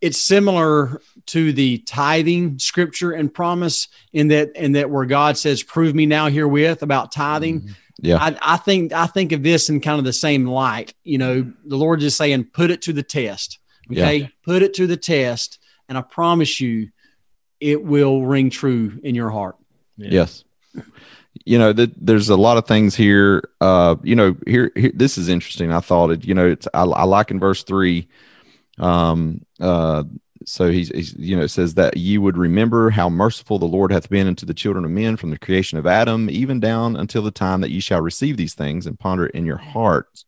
It's 0.00 0.20
similar 0.20 1.00
to 1.26 1.52
the 1.52 1.78
tithing 1.78 2.58
scripture 2.60 3.10
and 3.12 3.32
promise 3.34 3.88
in 4.12 4.28
that 4.28 4.50
in 4.54 4.72
that 4.72 4.90
where 4.90 5.04
God 5.06 5.36
says, 5.36 5.62
"Prove 5.62 5.94
me 5.94 6.06
now 6.06 6.28
herewith" 6.28 6.82
about 6.82 7.10
tithing. 7.10 7.70
Yeah. 8.00 8.18
I, 8.18 8.36
I 8.40 8.56
think 8.56 8.92
I 8.92 9.06
think 9.06 9.32
of 9.32 9.42
this 9.42 9.68
in 9.68 9.80
kind 9.80 9.98
of 9.98 10.04
the 10.04 10.12
same 10.12 10.46
light. 10.46 10.94
You 11.04 11.18
know, 11.18 11.52
the 11.64 11.76
Lord 11.76 12.02
is 12.02 12.16
saying, 12.16 12.44
"Put 12.52 12.70
it 12.70 12.82
to 12.82 12.92
the 12.92 13.02
test." 13.02 13.58
Okay, 13.90 14.30
put 14.44 14.62
it 14.62 14.74
to 14.74 14.86
the 14.86 14.98
test, 14.98 15.58
and 15.88 15.96
I 15.96 16.02
promise 16.02 16.60
you, 16.60 16.90
it 17.58 17.82
will 17.82 18.24
ring 18.24 18.50
true 18.50 19.00
in 19.02 19.14
your 19.14 19.30
heart. 19.30 19.56
Yes. 19.96 20.44
You 21.44 21.58
know, 21.58 21.72
that 21.72 21.92
there's 21.96 22.28
a 22.28 22.36
lot 22.36 22.58
of 22.58 22.66
things 22.66 22.94
here. 22.94 23.48
Uh, 23.60 23.96
you 24.02 24.14
know, 24.14 24.36
here, 24.46 24.70
here 24.76 24.92
this 24.94 25.16
is 25.16 25.28
interesting. 25.28 25.72
I 25.72 25.80
thought 25.80 26.10
it, 26.10 26.24
you 26.24 26.34
know, 26.34 26.48
it's 26.48 26.68
I, 26.74 26.82
I 26.82 27.04
like 27.04 27.30
in 27.30 27.40
verse 27.40 27.62
three. 27.62 28.08
Um, 28.78 29.42
uh, 29.60 30.04
so 30.48 30.70
he's, 30.70 30.88
he's, 30.88 31.14
you 31.18 31.36
know, 31.36 31.46
says 31.46 31.74
that 31.74 31.96
ye 31.96 32.18
would 32.18 32.36
remember 32.36 32.90
how 32.90 33.08
merciful 33.08 33.58
the 33.58 33.66
Lord 33.66 33.92
hath 33.92 34.08
been 34.08 34.26
unto 34.26 34.46
the 34.46 34.54
children 34.54 34.84
of 34.84 34.90
men 34.90 35.16
from 35.16 35.30
the 35.30 35.38
creation 35.38 35.78
of 35.78 35.86
Adam, 35.86 36.30
even 36.30 36.60
down 36.60 36.96
until 36.96 37.22
the 37.22 37.30
time 37.30 37.60
that 37.60 37.70
ye 37.70 37.80
shall 37.80 38.00
receive 38.00 38.36
these 38.36 38.54
things 38.54 38.86
and 38.86 38.98
ponder 38.98 39.26
it 39.26 39.34
in 39.34 39.44
your 39.44 39.58
hearts. 39.58 40.24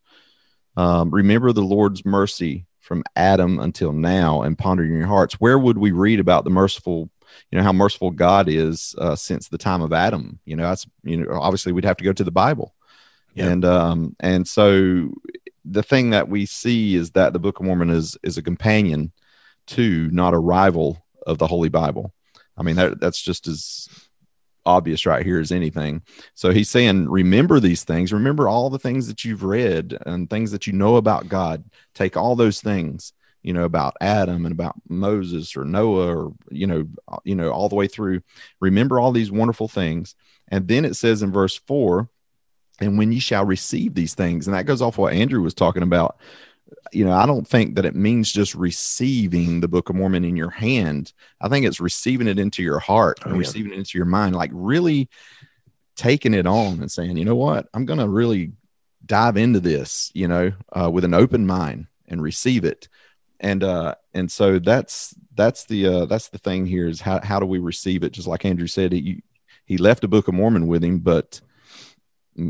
Um, 0.76 1.10
remember 1.10 1.52
the 1.52 1.62
Lord's 1.62 2.04
mercy 2.04 2.66
from 2.80 3.04
Adam 3.16 3.58
until 3.58 3.92
now 3.92 4.42
and 4.42 4.58
ponder 4.58 4.84
in 4.84 4.96
your 4.96 5.06
hearts. 5.06 5.34
Where 5.34 5.58
would 5.58 5.78
we 5.78 5.92
read 5.92 6.20
about 6.20 6.44
the 6.44 6.50
merciful 6.50 7.10
you 7.50 7.58
know 7.58 7.62
how 7.62 7.72
merciful 7.72 8.10
God 8.10 8.48
is 8.48 8.94
uh, 8.98 9.14
since 9.16 9.48
the 9.48 9.58
time 9.58 9.82
of 9.82 9.92
Adam. 9.92 10.40
You 10.44 10.56
know, 10.56 10.64
that's 10.64 10.86
you 11.02 11.16
know 11.16 11.40
obviously 11.40 11.72
we'd 11.72 11.84
have 11.84 11.96
to 11.98 12.04
go 12.04 12.12
to 12.12 12.24
the 12.24 12.30
Bible, 12.30 12.74
and 13.36 13.64
um 13.64 14.16
and 14.20 14.46
so 14.46 15.10
the 15.64 15.82
thing 15.82 16.10
that 16.10 16.28
we 16.28 16.46
see 16.46 16.96
is 16.96 17.12
that 17.12 17.32
the 17.32 17.38
Book 17.38 17.60
of 17.60 17.66
Mormon 17.66 17.90
is 17.90 18.16
is 18.22 18.38
a 18.38 18.42
companion 18.42 19.12
to, 19.70 20.10
not 20.10 20.34
a 20.34 20.38
rival 20.38 21.04
of 21.26 21.38
the 21.38 21.46
Holy 21.46 21.68
Bible. 21.68 22.12
I 22.56 22.62
mean 22.62 22.76
that 22.76 23.00
that's 23.00 23.20
just 23.20 23.46
as 23.46 23.88
obvious 24.66 25.06
right 25.06 25.24
here 25.24 25.40
as 25.40 25.52
anything. 25.52 26.02
So 26.34 26.50
he's 26.50 26.68
saying, 26.68 27.08
remember 27.08 27.60
these 27.60 27.84
things. 27.84 28.12
Remember 28.12 28.48
all 28.48 28.68
the 28.68 28.78
things 28.78 29.06
that 29.06 29.24
you've 29.24 29.42
read 29.42 29.96
and 30.04 30.28
things 30.28 30.50
that 30.52 30.66
you 30.66 30.74
know 30.74 30.96
about 30.96 31.28
God. 31.28 31.64
Take 31.94 32.16
all 32.16 32.36
those 32.36 32.60
things 32.60 33.12
you 33.42 33.52
know 33.52 33.64
about 33.64 33.96
adam 34.00 34.44
and 34.44 34.52
about 34.52 34.76
moses 34.88 35.56
or 35.56 35.64
noah 35.64 36.14
or 36.14 36.32
you 36.50 36.66
know 36.66 36.86
you 37.24 37.34
know 37.34 37.50
all 37.50 37.68
the 37.68 37.74
way 37.74 37.86
through 37.86 38.20
remember 38.60 39.00
all 39.00 39.12
these 39.12 39.30
wonderful 39.30 39.68
things 39.68 40.14
and 40.48 40.68
then 40.68 40.84
it 40.84 40.94
says 40.94 41.22
in 41.22 41.32
verse 41.32 41.56
4 41.56 42.08
and 42.80 42.98
when 42.98 43.12
you 43.12 43.20
shall 43.20 43.44
receive 43.44 43.94
these 43.94 44.14
things 44.14 44.46
and 44.46 44.54
that 44.54 44.66
goes 44.66 44.82
off 44.82 44.98
what 44.98 45.14
andrew 45.14 45.40
was 45.40 45.54
talking 45.54 45.82
about 45.82 46.18
you 46.92 47.04
know, 47.04 47.12
I 47.12 47.26
don't 47.26 47.46
think 47.46 47.76
that 47.76 47.84
it 47.84 47.94
means 47.94 48.32
just 48.32 48.54
receiving 48.54 49.60
the 49.60 49.68
Book 49.68 49.90
of 49.90 49.96
Mormon 49.96 50.24
in 50.24 50.36
your 50.36 50.50
hand. 50.50 51.12
I 51.40 51.48
think 51.48 51.66
it's 51.66 51.80
receiving 51.80 52.26
it 52.28 52.38
into 52.38 52.62
your 52.62 52.78
heart 52.78 53.20
and 53.22 53.32
Oh, 53.32 53.34
yeah. 53.34 53.40
receiving 53.40 53.72
it 53.72 53.78
into 53.78 53.98
your 53.98 54.06
mind, 54.06 54.34
like 54.34 54.50
really 54.52 55.08
taking 55.96 56.34
it 56.34 56.46
on 56.46 56.80
and 56.80 56.90
saying, 56.90 57.16
you 57.16 57.24
know 57.24 57.36
what, 57.36 57.68
I'm 57.74 57.84
going 57.84 57.98
to 57.98 58.08
really 58.08 58.52
dive 59.04 59.36
into 59.36 59.60
this, 59.60 60.10
you 60.14 60.28
know, 60.28 60.52
uh, 60.72 60.90
with 60.90 61.04
an 61.04 61.14
open 61.14 61.46
mind 61.46 61.86
and 62.08 62.22
receive 62.22 62.64
it. 62.64 62.88
And 63.38 63.64
uh, 63.64 63.94
and 64.12 64.30
so 64.30 64.58
that's 64.58 65.14
that's 65.34 65.64
the 65.64 65.86
uh, 65.86 66.04
that's 66.06 66.28
the 66.28 66.36
thing 66.38 66.66
here 66.66 66.86
is 66.86 67.00
how 67.00 67.20
how 67.22 67.40
do 67.40 67.46
we 67.46 67.58
receive 67.58 68.02
it? 68.02 68.12
Just 68.12 68.28
like 68.28 68.44
Andrew 68.44 68.66
said, 68.66 68.92
he 68.92 69.22
he 69.64 69.78
left 69.78 70.04
a 70.04 70.08
Book 70.08 70.28
of 70.28 70.34
Mormon 70.34 70.66
with 70.66 70.84
him, 70.84 70.98
but 70.98 71.40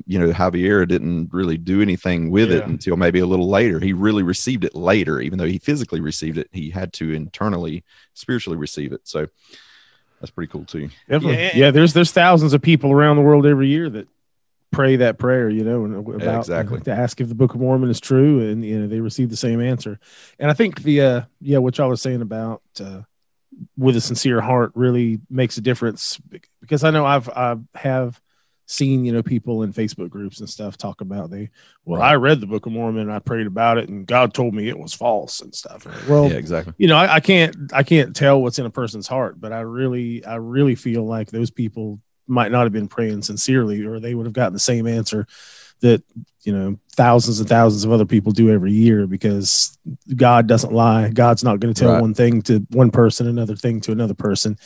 you 0.06 0.18
know 0.18 0.32
Javier 0.32 0.86
didn't 0.86 1.32
really 1.32 1.56
do 1.56 1.82
anything 1.82 2.30
with 2.30 2.50
it 2.52 2.64
until 2.64 2.96
maybe 2.96 3.18
a 3.20 3.26
little 3.26 3.48
later. 3.48 3.80
He 3.80 3.92
really 3.92 4.22
received 4.22 4.64
it 4.64 4.74
later, 4.74 5.20
even 5.20 5.38
though 5.38 5.46
he 5.46 5.58
physically 5.58 6.00
received 6.00 6.38
it. 6.38 6.48
He 6.52 6.70
had 6.70 6.92
to 6.94 7.12
internally, 7.12 7.84
spiritually 8.14 8.56
receive 8.58 8.92
it. 8.92 9.00
So 9.04 9.28
that's 10.20 10.30
pretty 10.30 10.50
cool 10.50 10.64
too. 10.64 10.90
Definitely. 11.08 11.36
Yeah. 11.36 11.50
Yeah, 11.54 11.70
there's 11.70 11.92
there's 11.92 12.12
thousands 12.12 12.52
of 12.52 12.62
people 12.62 12.92
around 12.92 13.16
the 13.16 13.22
world 13.22 13.46
every 13.46 13.68
year 13.68 13.88
that 13.90 14.08
pray 14.70 14.96
that 14.96 15.18
prayer, 15.18 15.48
you 15.48 15.64
know, 15.64 15.84
and 15.84 15.96
about 15.96 16.20
Yeah, 16.20 16.38
exactly. 16.38 16.80
to 16.82 16.92
ask 16.92 17.20
if 17.20 17.28
the 17.28 17.34
Book 17.34 17.54
of 17.54 17.60
Mormon 17.60 17.90
is 17.90 18.00
true, 18.00 18.48
and 18.48 18.64
you 18.64 18.78
know 18.78 18.86
they 18.86 19.00
receive 19.00 19.30
the 19.30 19.36
same 19.36 19.60
answer. 19.60 19.98
And 20.38 20.50
I 20.50 20.54
think 20.54 20.82
the 20.82 21.00
uh 21.00 21.22
yeah, 21.40 21.58
what 21.58 21.78
y'all 21.78 21.88
was 21.88 22.02
saying 22.02 22.22
about 22.22 22.62
uh 22.80 23.02
with 23.76 23.96
a 23.96 24.00
sincere 24.00 24.40
heart 24.40 24.72
really 24.74 25.20
makes 25.28 25.56
a 25.56 25.60
difference 25.60 26.20
because 26.60 26.84
I 26.84 26.90
know 26.90 27.04
I've 27.04 27.28
I 27.28 27.56
have 27.74 28.20
seen 28.70 29.04
you 29.04 29.12
know 29.12 29.22
people 29.22 29.64
in 29.64 29.72
Facebook 29.72 30.08
groups 30.10 30.38
and 30.38 30.48
stuff 30.48 30.76
talk 30.76 31.00
about 31.00 31.28
they 31.28 31.50
well 31.84 32.00
I 32.00 32.14
read 32.14 32.40
the 32.40 32.46
Book 32.46 32.66
of 32.66 32.72
Mormon 32.72 33.02
and 33.02 33.12
I 33.12 33.18
prayed 33.18 33.48
about 33.48 33.78
it 33.78 33.88
and 33.88 34.06
God 34.06 34.32
told 34.32 34.54
me 34.54 34.68
it 34.68 34.78
was 34.78 34.94
false 34.94 35.40
and 35.40 35.52
stuff. 35.52 35.86
Well, 36.08 36.28
yeah, 36.30 36.36
exactly. 36.36 36.74
you 36.78 36.86
know, 36.86 36.96
I, 36.96 37.16
I 37.16 37.20
can't 37.20 37.56
I 37.72 37.82
can't 37.82 38.14
tell 38.14 38.40
what's 38.40 38.58
in 38.60 38.66
a 38.66 38.70
person's 38.70 39.08
heart, 39.08 39.40
but 39.40 39.52
I 39.52 39.60
really 39.62 40.24
I 40.24 40.36
really 40.36 40.76
feel 40.76 41.04
like 41.04 41.30
those 41.30 41.50
people 41.50 42.00
might 42.28 42.52
not 42.52 42.62
have 42.62 42.72
been 42.72 42.86
praying 42.86 43.22
sincerely, 43.22 43.84
or 43.84 43.98
they 43.98 44.14
would 44.14 44.26
have 44.26 44.32
gotten 44.32 44.52
the 44.52 44.60
same 44.60 44.86
answer 44.86 45.26
that 45.80 46.02
you 46.42 46.52
know 46.52 46.78
thousands 46.94 47.40
and 47.40 47.48
thousands 47.48 47.84
of 47.84 47.90
other 47.90 48.04
people 48.06 48.30
do 48.30 48.50
every 48.50 48.70
year 48.72 49.06
because 49.08 49.76
God 50.14 50.46
doesn't 50.46 50.72
lie. 50.72 51.08
God's 51.08 51.42
not 51.42 51.58
going 51.58 51.74
to 51.74 51.80
tell 51.80 51.92
Right. 51.94 52.00
one 52.00 52.14
thing 52.14 52.42
to 52.42 52.60
one 52.70 52.90
person, 52.92 53.26
another 53.26 53.56
thing 53.56 53.80
to 53.80 53.92
another 53.92 54.14
person. 54.14 54.58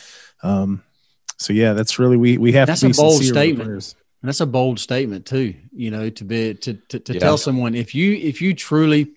Um, 0.42 0.82
so 1.44 1.52
yeah, 1.52 1.72
that's 1.72 1.98
really 1.98 2.16
we 2.16 2.38
we 2.38 2.52
have 2.52 2.68
That's 2.68 2.80
to 2.80 2.86
be 2.86 2.92
a 2.92 2.94
bold 2.94 3.22
sincere 3.22 3.34
with 3.34 3.56
the 3.58 3.80
statement. 3.80 3.94
that's 4.22 4.40
a 4.40 4.46
bold 4.46 4.80
statement 4.80 5.26
too, 5.26 5.54
you 5.72 5.90
know, 5.90 6.10
to 6.10 6.24
be 6.24 6.54
to 6.54 6.74
to, 6.74 6.98
to 6.98 7.12
Yeah. 7.14 7.20
tell 7.20 7.36
someone 7.38 7.74
if 7.74 7.94
you 7.94 8.14
if 8.14 8.40
you 8.42 8.54
truly 8.54 9.12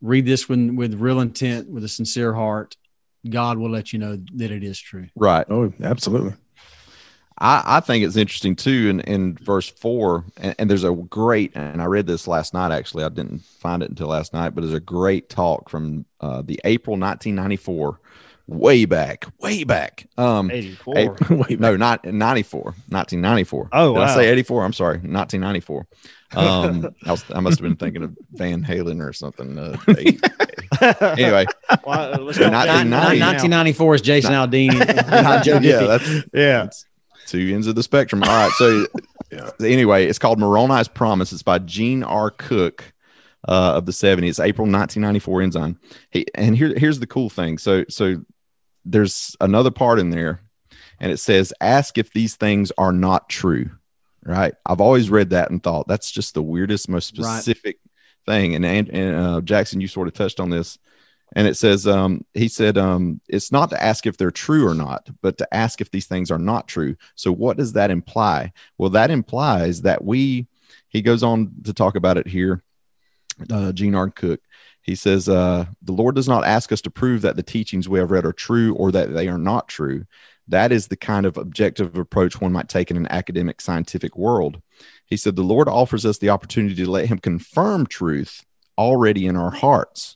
read 0.00 0.26
this 0.26 0.48
one 0.48 0.76
with 0.76 0.94
real 0.94 1.20
intent, 1.20 1.68
with 1.68 1.82
a 1.84 1.88
sincere 1.88 2.32
heart, 2.34 2.76
God 3.28 3.58
will 3.58 3.70
let 3.70 3.92
you 3.92 3.98
know 3.98 4.18
that 4.36 4.50
it 4.50 4.62
is 4.62 4.78
true. 4.78 5.08
Right. 5.16 5.46
Oh, 5.50 5.72
absolutely. 5.82 6.34
I, 7.38 7.62
I 7.76 7.80
think 7.80 8.04
it's 8.04 8.16
interesting 8.16 8.56
too 8.56 8.88
in, 8.88 9.00
in 9.00 9.34
verse 9.36 9.68
four, 9.68 10.24
and, 10.38 10.54
and 10.58 10.70
there's 10.70 10.84
a 10.84 10.92
great, 10.92 11.52
and 11.54 11.82
I 11.82 11.84
read 11.84 12.06
this 12.06 12.26
last 12.26 12.54
night 12.54 12.72
actually. 12.72 13.04
I 13.04 13.10
didn't 13.10 13.40
find 13.40 13.82
it 13.82 13.90
until 13.90 14.08
last 14.08 14.32
night, 14.32 14.54
but 14.54 14.62
there's 14.62 14.72
a 14.74 14.80
great 14.80 15.28
talk 15.28 15.68
from 15.68 16.06
uh, 16.20 16.42
the 16.42 16.58
April 16.64 16.96
1994, 16.96 18.00
way 18.46 18.84
back, 18.84 19.26
way 19.40 19.64
back. 19.64 20.08
Um, 20.16 20.50
84. 20.50 20.98
April- 20.98 21.38
Wait, 21.48 21.60
no, 21.60 21.76
not 21.76 22.04
94, 22.04 22.62
1994. 22.62 23.68
Oh, 23.72 23.94
Did 23.94 24.02
I 24.02 24.14
say 24.14 24.28
84? 24.28 24.64
I'm 24.64 24.72
sorry, 24.72 24.98
1994. 24.98 25.86
Um, 26.34 26.94
I, 27.06 27.10
was, 27.10 27.24
I 27.34 27.40
must 27.40 27.58
have 27.58 27.62
been 27.62 27.76
thinking 27.76 28.02
of 28.02 28.16
Van 28.32 28.62
Halen 28.64 29.00
or 29.02 29.12
something. 29.12 29.58
Uh, 29.58 29.76
anyway, 31.16 31.46
Well, 31.84 32.22
let's 32.24 32.38
So 32.38 32.44
go 32.44 32.50
not- 32.50 32.66
down 32.66 32.90
not- 32.90 33.16
now. 33.16 33.26
1994 33.26 33.94
is 33.96 34.00
Jason 34.02 34.32
Aldean 34.32 34.72
and 34.74 35.44
Joe 35.44 35.58
yeah, 35.58 35.80
that's 35.98 36.24
Yeah. 36.32 36.68
two 37.26 37.52
ends 37.54 37.66
of 37.66 37.74
the 37.74 37.82
spectrum. 37.82 38.22
All 38.22 38.28
right. 38.28 38.52
So 38.52 38.86
anyway, 39.60 40.06
it's 40.06 40.18
called 40.18 40.38
Moroni's 40.38 40.88
Promise. 40.88 41.32
It's 41.32 41.42
by 41.42 41.58
Gene 41.58 42.02
R. 42.02 42.30
Cook 42.30 42.92
uh, 43.48 43.74
of 43.76 43.86
the 43.86 43.92
70s. 43.92 44.42
April 44.44 44.66
1994 44.66 45.42
Ensign. 45.42 45.78
He, 46.10 46.26
and 46.34 46.56
here, 46.56 46.74
here's 46.76 46.98
the 47.00 47.06
cool 47.06 47.30
thing. 47.30 47.58
So, 47.58 47.84
so 47.88 48.16
there's 48.86 49.36
another 49.40 49.70
part 49.70 49.98
in 49.98 50.10
there 50.10 50.40
and 51.00 51.12
it 51.12 51.18
says, 51.18 51.52
ask 51.60 51.98
if 51.98 52.12
these 52.12 52.36
things 52.36 52.72
are 52.78 52.92
not 52.92 53.28
true. 53.28 53.70
Right. 54.24 54.54
I've 54.64 54.80
always 54.80 55.10
read 55.10 55.30
that 55.30 55.50
and 55.50 55.62
thought 55.62 55.86
that's 55.86 56.10
just 56.10 56.34
the 56.34 56.42
weirdest, 56.42 56.88
most 56.88 57.18
Right. 57.18 57.36
specific 57.42 57.78
thing. 58.26 58.54
And, 58.54 58.64
and, 58.64 58.88
and 58.88 59.16
uh, 59.16 59.40
Jackson, 59.40 59.80
you 59.80 59.88
sort 59.88 60.08
of 60.08 60.14
touched 60.14 60.40
on 60.40 60.50
this 60.50 60.78
and 61.34 61.46
it 61.48 61.56
says 61.56 61.86
um, 61.86 62.24
he 62.34 62.48
said 62.48 62.78
um, 62.78 63.20
it's 63.28 63.50
not 63.50 63.70
to 63.70 63.82
ask 63.82 64.06
if 64.06 64.16
they're 64.16 64.30
true 64.30 64.66
or 64.66 64.74
not 64.74 65.08
but 65.22 65.38
to 65.38 65.54
ask 65.54 65.80
if 65.80 65.90
these 65.90 66.06
things 66.06 66.30
are 66.30 66.38
not 66.38 66.68
true 66.68 66.96
so 67.14 67.32
what 67.32 67.56
does 67.56 67.72
that 67.72 67.90
imply 67.90 68.52
well 68.78 68.90
that 68.90 69.10
implies 69.10 69.82
that 69.82 70.04
we 70.04 70.46
he 70.88 71.02
goes 71.02 71.22
on 71.22 71.52
to 71.64 71.72
talk 71.72 71.96
about 71.96 72.16
it 72.16 72.26
here 72.26 72.62
uh, 73.50 73.72
gene 73.72 73.94
r 73.94 74.08
cook 74.10 74.40
he 74.86 74.94
says 74.94 75.28
uh, 75.28 75.66
the 75.82 75.92
lord 75.92 76.14
does 76.14 76.28
not 76.28 76.44
ask 76.44 76.70
us 76.70 76.80
to 76.82 76.90
prove 76.90 77.22
that 77.22 77.34
the 77.34 77.42
teachings 77.42 77.88
we 77.88 77.98
have 77.98 78.12
read 78.12 78.24
are 78.24 78.32
true 78.32 78.74
or 78.76 78.92
that 78.92 79.12
they 79.12 79.28
are 79.28 79.38
not 79.38 79.68
true. 79.68 80.04
That 80.48 80.70
is 80.70 80.86
the 80.86 80.96
kind 80.96 81.26
of 81.26 81.36
objective 81.36 81.98
approach 81.98 82.40
one 82.40 82.52
might 82.52 82.68
take 82.68 82.92
in 82.92 82.96
an 82.96 83.08
academic 83.10 83.60
scientific 83.60 84.16
world. 84.16 84.62
He 85.04 85.16
said 85.16 85.34
the 85.34 85.42
lord 85.42 85.68
offers 85.68 86.06
us 86.06 86.18
the 86.18 86.30
opportunity 86.30 86.76
to 86.76 86.90
let 86.90 87.06
him 87.06 87.18
confirm 87.18 87.86
truth 87.86 88.44
already 88.78 89.26
in 89.26 89.34
our 89.36 89.50
hearts 89.50 90.15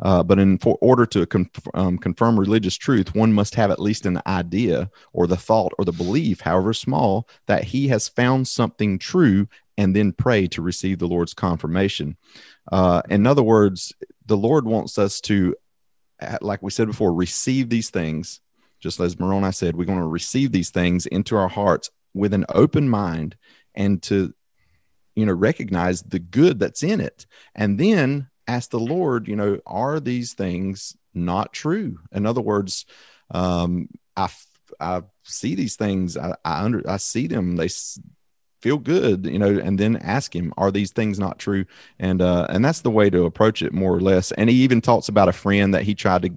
uh, 0.00 0.22
but 0.22 0.38
in 0.38 0.58
for 0.58 0.76
order 0.80 1.06
to 1.06 1.26
con- 1.26 1.50
um, 1.74 1.98
confirm 1.98 2.38
religious 2.38 2.76
truth, 2.76 3.14
one 3.14 3.32
must 3.32 3.54
have 3.54 3.70
at 3.70 3.80
least 3.80 4.06
an 4.06 4.20
idea 4.26 4.90
or 5.12 5.26
the 5.26 5.36
thought 5.36 5.72
or 5.78 5.84
the 5.84 5.92
belief, 5.92 6.40
however 6.40 6.72
small, 6.72 7.28
that 7.46 7.64
he 7.64 7.88
has 7.88 8.08
found 8.08 8.46
something 8.46 8.98
true 8.98 9.48
and 9.78 9.94
then 9.94 10.12
pray 10.12 10.46
to 10.48 10.62
receive 10.62 10.98
the 10.98 11.08
Lord's 11.08 11.34
confirmation. 11.34 12.16
Uh, 12.70 13.02
in 13.08 13.26
other 13.26 13.42
words, 13.42 13.94
the 14.26 14.36
Lord 14.36 14.66
wants 14.66 14.98
us 14.98 15.20
to, 15.22 15.54
uh, 16.20 16.38
like 16.40 16.62
we 16.62 16.70
said 16.70 16.88
before, 16.88 17.12
receive 17.12 17.68
these 17.68 17.90
things. 17.90 18.40
Just 18.80 19.00
as 19.00 19.18
Moroni 19.18 19.52
said, 19.52 19.76
we're 19.76 19.84
going 19.84 19.98
to 19.98 20.06
receive 20.06 20.52
these 20.52 20.70
things 20.70 21.06
into 21.06 21.36
our 21.36 21.48
hearts 21.48 21.90
with 22.12 22.34
an 22.34 22.44
open 22.54 22.88
mind 22.88 23.36
and 23.74 24.02
to, 24.02 24.34
you 25.14 25.24
know, 25.24 25.32
recognize 25.32 26.02
the 26.02 26.18
good 26.18 26.58
that's 26.58 26.82
in 26.82 27.00
it. 27.00 27.26
And 27.54 27.78
then 27.80 28.28
ask 28.46 28.70
the 28.70 28.80
Lord, 28.80 29.28
you 29.28 29.36
know, 29.36 29.60
are 29.66 30.00
these 30.00 30.34
things 30.34 30.96
not 31.14 31.52
true? 31.52 31.98
In 32.12 32.26
other 32.26 32.40
words, 32.40 32.86
um, 33.30 33.88
I, 34.16 34.28
I 34.80 35.02
see 35.22 35.54
these 35.54 35.76
things, 35.76 36.16
I, 36.16 36.34
I 36.44 36.62
under, 36.62 36.88
I 36.88 36.98
see 36.98 37.26
them, 37.26 37.56
they 37.56 37.68
feel 38.62 38.78
good, 38.78 39.26
you 39.26 39.38
know, 39.38 39.58
and 39.58 39.78
then 39.78 39.96
ask 39.96 40.34
him, 40.34 40.52
are 40.56 40.70
these 40.70 40.92
things 40.92 41.18
not 41.18 41.38
true? 41.38 41.66
And, 41.98 42.22
uh, 42.22 42.46
and 42.50 42.64
that's 42.64 42.80
the 42.80 42.90
way 42.90 43.10
to 43.10 43.24
approach 43.24 43.62
it 43.62 43.72
more 43.72 43.94
or 43.94 44.00
less. 44.00 44.32
And 44.32 44.48
he 44.50 44.56
even 44.56 44.80
talks 44.80 45.08
about 45.08 45.28
a 45.28 45.32
friend 45.32 45.74
that 45.74 45.82
he 45.82 45.94
tried 45.94 46.22
to, 46.22 46.30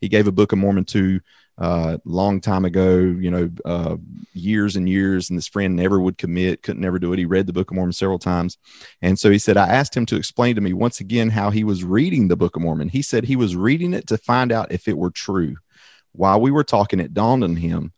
he 0.00 0.08
gave 0.08 0.26
a 0.26 0.32
book 0.32 0.52
of 0.52 0.58
Mormon 0.58 0.84
to, 0.86 1.20
uh, 1.58 1.96
long 2.04 2.40
time 2.40 2.64
ago, 2.64 2.98
you 2.98 3.30
know, 3.30 3.50
uh, 3.64 3.96
years 4.34 4.76
and 4.76 4.88
years, 4.88 5.30
and 5.30 5.38
this 5.38 5.48
friend 5.48 5.74
never 5.74 5.98
would 5.98 6.18
commit, 6.18 6.62
couldn't 6.62 6.82
never 6.82 6.98
do 6.98 7.12
it. 7.12 7.18
He 7.18 7.24
read 7.24 7.46
the 7.46 7.52
Book 7.52 7.70
of 7.70 7.76
Mormon 7.76 7.92
several 7.92 8.18
times, 8.18 8.58
and 9.00 9.18
so 9.18 9.30
he 9.30 9.38
said, 9.38 9.56
I 9.56 9.68
asked 9.68 9.96
him 9.96 10.06
to 10.06 10.16
explain 10.16 10.54
to 10.56 10.60
me 10.60 10.72
once 10.72 11.00
again 11.00 11.30
how 11.30 11.50
he 11.50 11.64
was 11.64 11.84
reading 11.84 12.28
the 12.28 12.36
Book 12.36 12.56
of 12.56 12.62
Mormon. 12.62 12.90
He 12.90 13.02
said 13.02 13.24
he 13.24 13.36
was 13.36 13.56
reading 13.56 13.94
it 13.94 14.06
to 14.08 14.18
find 14.18 14.52
out 14.52 14.72
if 14.72 14.86
it 14.86 14.98
were 14.98 15.10
true. 15.10 15.56
While 16.12 16.40
we 16.40 16.50
were 16.50 16.64
talking, 16.64 17.00
it 17.00 17.14
dawned 17.14 17.44
on 17.44 17.56
him 17.56 17.92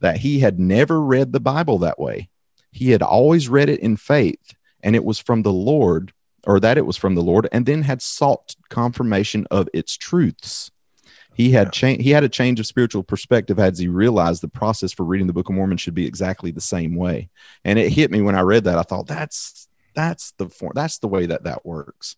that 0.00 0.18
he 0.18 0.40
had 0.40 0.58
never 0.58 1.00
read 1.00 1.32
the 1.32 1.40
Bible 1.40 1.78
that 1.78 1.98
way. 1.98 2.28
He 2.70 2.90
had 2.90 3.02
always 3.02 3.48
read 3.48 3.68
it 3.68 3.80
in 3.80 3.96
faith, 3.96 4.54
and 4.82 4.96
it 4.96 5.04
was 5.04 5.18
from 5.18 5.42
the 5.42 5.52
Lord, 5.52 6.12
or 6.44 6.58
that 6.60 6.78
it 6.78 6.86
was 6.86 6.96
from 6.96 7.14
the 7.14 7.22
Lord, 7.22 7.48
and 7.52 7.66
then 7.66 7.82
had 7.82 8.02
sought 8.02 8.56
confirmation 8.68 9.46
of 9.50 9.68
its 9.72 9.96
truths. 9.96 10.70
He 11.34 11.50
had 11.50 11.72
changed. 11.72 12.02
He 12.02 12.10
had 12.10 12.24
a 12.24 12.28
change 12.28 12.60
of 12.60 12.66
spiritual 12.66 13.02
perspective 13.02 13.58
as 13.58 13.78
he 13.78 13.88
realized 13.88 14.42
the 14.42 14.48
process 14.48 14.92
for 14.92 15.04
reading 15.04 15.26
the 15.26 15.32
Book 15.32 15.48
of 15.48 15.54
Mormon 15.54 15.78
should 15.78 15.94
be 15.94 16.06
exactly 16.06 16.50
the 16.50 16.60
same 16.60 16.94
way. 16.94 17.30
And 17.64 17.78
it 17.78 17.90
hit 17.90 18.10
me 18.10 18.20
when 18.20 18.34
I 18.34 18.42
read 18.42 18.64
that. 18.64 18.78
I 18.78 18.82
thought 18.82 19.06
that's 19.06 19.68
that's 19.94 20.32
the 20.32 20.48
form. 20.48 20.72
That's 20.74 20.98
the 20.98 21.08
way 21.08 21.26
that 21.26 21.44
that 21.44 21.64
works. 21.64 22.16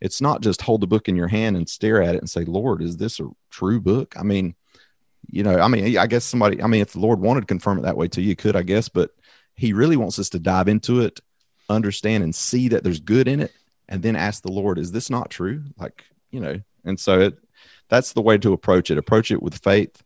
It's 0.00 0.20
not 0.20 0.42
just 0.42 0.62
hold 0.62 0.80
the 0.80 0.86
book 0.86 1.08
in 1.08 1.16
your 1.16 1.28
hand 1.28 1.56
and 1.56 1.68
stare 1.68 2.02
at 2.02 2.14
it 2.14 2.18
and 2.18 2.28
say, 2.28 2.44
"Lord, 2.44 2.82
is 2.82 2.96
this 2.96 3.20
a 3.20 3.28
true 3.50 3.80
book?" 3.80 4.14
I 4.18 4.22
mean, 4.22 4.54
you 5.30 5.42
know, 5.42 5.58
I 5.58 5.68
mean, 5.68 5.96
I 5.96 6.06
guess 6.06 6.24
somebody. 6.24 6.62
I 6.62 6.66
mean, 6.66 6.80
if 6.80 6.92
the 6.92 7.00
Lord 7.00 7.20
wanted 7.20 7.42
to 7.42 7.46
confirm 7.46 7.78
it 7.78 7.82
that 7.82 7.96
way 7.96 8.08
to 8.08 8.22
you, 8.22 8.34
could 8.36 8.56
I 8.56 8.62
guess, 8.62 8.88
but 8.88 9.10
He 9.56 9.72
really 9.72 9.96
wants 9.96 10.18
us 10.18 10.30
to 10.30 10.38
dive 10.38 10.68
into 10.68 11.00
it, 11.00 11.20
understand, 11.68 12.24
and 12.24 12.34
see 12.34 12.68
that 12.68 12.82
there's 12.82 13.00
good 13.00 13.28
in 13.28 13.40
it, 13.40 13.52
and 13.88 14.02
then 14.02 14.16
ask 14.16 14.42
the 14.42 14.52
Lord, 14.52 14.78
"Is 14.78 14.92
this 14.92 15.10
not 15.10 15.30
true?" 15.30 15.64
Like 15.78 16.04
you 16.30 16.40
know, 16.40 16.60
and 16.84 16.98
so 16.98 17.20
it 17.20 17.38
that's 17.88 18.12
the 18.12 18.22
way 18.22 18.38
to 18.38 18.52
approach 18.52 18.90
it. 18.90 18.98
Approach 18.98 19.30
it 19.30 19.42
with 19.42 19.58
faith, 19.58 20.02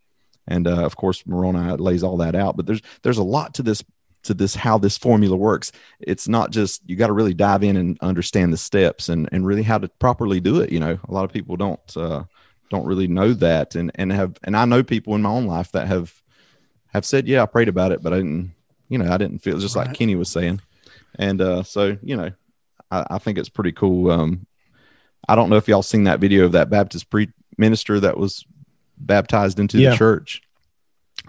and 0.46 0.66
uh, 0.66 0.84
of 0.84 0.96
course, 0.96 1.26
Moroni 1.26 1.76
lays 1.76 2.02
all 2.02 2.16
that 2.18 2.34
out. 2.34 2.56
But 2.56 2.66
there's 2.66 2.82
there's 3.02 3.18
a 3.18 3.24
lot 3.24 3.54
to 3.54 3.62
this 3.62 3.82
to 4.24 4.34
this 4.34 4.54
how 4.54 4.78
this 4.78 4.98
formula 4.98 5.36
works. 5.36 5.72
It's 6.00 6.28
not 6.28 6.50
just 6.50 6.82
you 6.88 6.96
got 6.96 7.06
to 7.08 7.12
really 7.12 7.34
dive 7.34 7.62
in 7.62 7.76
and 7.76 7.98
understand 8.00 8.52
the 8.52 8.56
steps 8.56 9.08
and 9.08 9.28
and 9.32 9.46
really 9.46 9.62
how 9.62 9.78
to 9.78 9.88
properly 9.98 10.40
do 10.40 10.60
it. 10.60 10.70
You 10.70 10.80
know, 10.80 10.98
a 11.08 11.12
lot 11.12 11.24
of 11.24 11.32
people 11.32 11.56
don't 11.56 11.96
uh, 11.96 12.24
don't 12.70 12.86
really 12.86 13.08
know 13.08 13.32
that, 13.34 13.74
and 13.74 13.90
and 13.94 14.12
have 14.12 14.36
and 14.44 14.56
I 14.56 14.64
know 14.64 14.82
people 14.82 15.14
in 15.14 15.22
my 15.22 15.30
own 15.30 15.46
life 15.46 15.72
that 15.72 15.86
have 15.88 16.12
have 16.88 17.04
said, 17.04 17.28
yeah, 17.28 17.42
I 17.42 17.46
prayed 17.46 17.68
about 17.68 17.92
it, 17.92 18.02
but 18.02 18.12
I 18.12 18.16
didn't, 18.16 18.54
you 18.88 18.98
know, 18.98 19.12
I 19.12 19.18
didn't 19.18 19.40
feel 19.40 19.58
just 19.58 19.76
like 19.76 19.94
Kenny 19.94 20.14
was 20.14 20.30
saying, 20.30 20.60
and 21.16 21.40
uh, 21.40 21.62
so 21.62 21.96
you 22.02 22.16
know, 22.16 22.30
I, 22.90 23.06
I 23.10 23.18
think 23.18 23.38
it's 23.38 23.48
pretty 23.48 23.72
cool. 23.72 24.10
Um, 24.10 24.46
I 25.28 25.34
don't 25.34 25.50
know 25.50 25.56
if 25.56 25.68
y'all 25.68 25.82
seen 25.82 26.04
that 26.04 26.20
video 26.20 26.44
of 26.44 26.52
that 26.52 26.70
Baptist 26.70 27.10
pre 27.10 27.28
minister 27.58 28.00
that 28.00 28.16
was 28.18 28.44
baptized 28.96 29.58
into 29.60 29.78
Yeah. 29.78 29.90
the 29.90 29.96
church. 29.96 30.42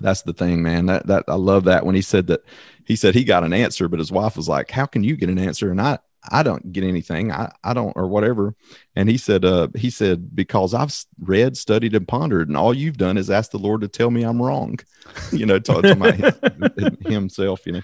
That's 0.01 0.21
the 0.21 0.33
thing, 0.33 0.61
man. 0.61 0.85
That 0.85 1.07
that 1.07 1.25
I 1.27 1.35
love 1.35 1.65
that 1.65 1.85
when 1.85 1.95
he 1.95 2.01
said 2.01 2.27
that 2.27 2.41
he 2.85 2.95
said 2.95 3.15
he 3.15 3.23
got 3.23 3.43
an 3.43 3.53
answer, 3.53 3.87
but 3.87 3.99
his 3.99 4.11
wife 4.11 4.37
was 4.37 4.47
like, 4.47 4.71
"How 4.71 4.85
can 4.85 5.03
you 5.03 5.15
get 5.17 5.29
an 5.29 5.39
answer?" 5.39 5.71
And 5.71 5.81
I 5.81 5.99
I 6.31 6.43
don't 6.43 6.71
get 6.71 6.83
anything. 6.83 7.31
I 7.31 7.51
I 7.63 7.73
don't 7.73 7.93
or 7.97 8.07
whatever. 8.07 8.55
And 8.95 9.09
he 9.09 9.17
said 9.17 9.43
uh 9.43 9.67
he 9.75 9.89
said 9.89 10.35
because 10.35 10.73
I've 10.73 10.95
read, 11.19 11.57
studied, 11.57 11.95
and 11.95 12.07
pondered, 12.07 12.47
and 12.47 12.55
all 12.55 12.73
you've 12.73 12.97
done 12.97 13.17
is 13.17 13.29
ask 13.29 13.51
the 13.51 13.57
Lord 13.57 13.81
to 13.81 13.87
tell 13.87 14.11
me 14.11 14.23
I'm 14.23 14.41
wrong. 14.41 14.79
you 15.31 15.45
know, 15.45 15.59
talking 15.59 15.91
about 15.91 16.15
him, 16.15 16.97
himself. 17.05 17.65
You 17.65 17.73
know. 17.73 17.81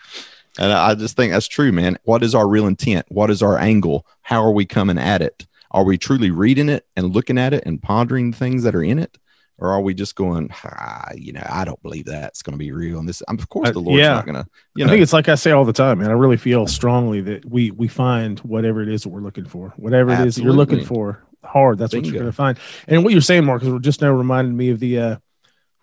And 0.58 0.72
I 0.72 0.92
I 0.92 0.96
just 0.96 1.18
think 1.18 1.34
that's 1.34 1.48
true, 1.50 1.74
man. 1.74 1.98
What 2.04 2.24
is 2.24 2.34
our 2.34 2.48
real 2.48 2.68
intent? 2.68 3.06
What 3.10 3.30
is 3.30 3.42
our 3.42 3.58
angle? 3.58 4.06
How 4.22 4.42
are 4.44 4.52
we 4.54 4.66
coming 4.66 4.98
at 4.98 5.22
it? 5.22 5.46
Are 5.72 5.84
we 5.84 5.98
truly 5.98 6.32
reading 6.32 6.70
it 6.70 6.86
and 6.96 7.14
looking 7.14 7.38
at 7.38 7.54
it 7.54 7.64
and 7.66 7.82
pondering 7.82 8.32
the 8.32 8.38
things 8.38 8.64
that 8.64 8.76
are 8.76 8.84
in 8.84 9.00
it? 9.00 9.18
Or 9.58 9.70
are 9.70 9.80
we 9.82 9.94
just 9.94 10.16
going, 10.16 10.50
ah, 10.52 11.12
you 11.16 11.32
know, 11.32 11.46
I 11.50 11.64
don't 11.64 11.82
believe 11.82 12.06
that's 12.06 12.42
going 12.42 12.56
to 12.56 12.58
be 12.58 12.74
real. 12.74 13.00
And 13.00 13.08
this, 13.08 13.22
of 13.22 13.48
course, 13.48 13.70
Uh, 13.70 13.72
the 13.72 13.80
Lord's 13.80 14.02
yeah. 14.02 14.16
not 14.16 14.26
going 14.26 14.36
to, 14.36 14.46
you 14.76 14.84
I 14.84 14.88
know, 14.88 14.92
think 14.92 15.04
it's 15.04 15.14
like 15.14 15.30
I 15.30 15.36
say 15.36 15.52
all 15.52 15.64
the 15.64 15.72
time, 15.72 16.00
man. 16.00 16.10
I 16.10 16.14
really 16.14 16.36
feel 16.36 16.68
strongly 16.68 17.22
that 17.22 17.46
we 17.46 17.72
we 17.72 17.88
find 17.88 18.38
whatever 18.40 18.82
it 18.82 18.90
is 18.90 19.04
that 19.04 19.10
we're 19.10 19.22
looking 19.22 19.46
for, 19.46 19.74
whatever 19.78 20.12
it 20.12 20.28
is 20.28 20.36
that 20.36 20.44
you're 20.44 20.52
looking 20.52 20.84
for 20.84 21.24
hard. 21.42 21.78
That's 21.78 21.94
what 21.94 22.04
you're 22.04 22.14
going 22.14 22.26
to 22.26 22.34
find. 22.34 22.58
And 22.88 23.04
what 23.06 23.14
you're 23.14 23.22
saying, 23.22 23.46
Marcus, 23.46 23.70
just 23.82 24.02
now 24.02 24.12
reminded 24.12 24.54
me 24.54 24.72
of 24.72 24.80
the 24.82 25.00
uh, 25.00 25.18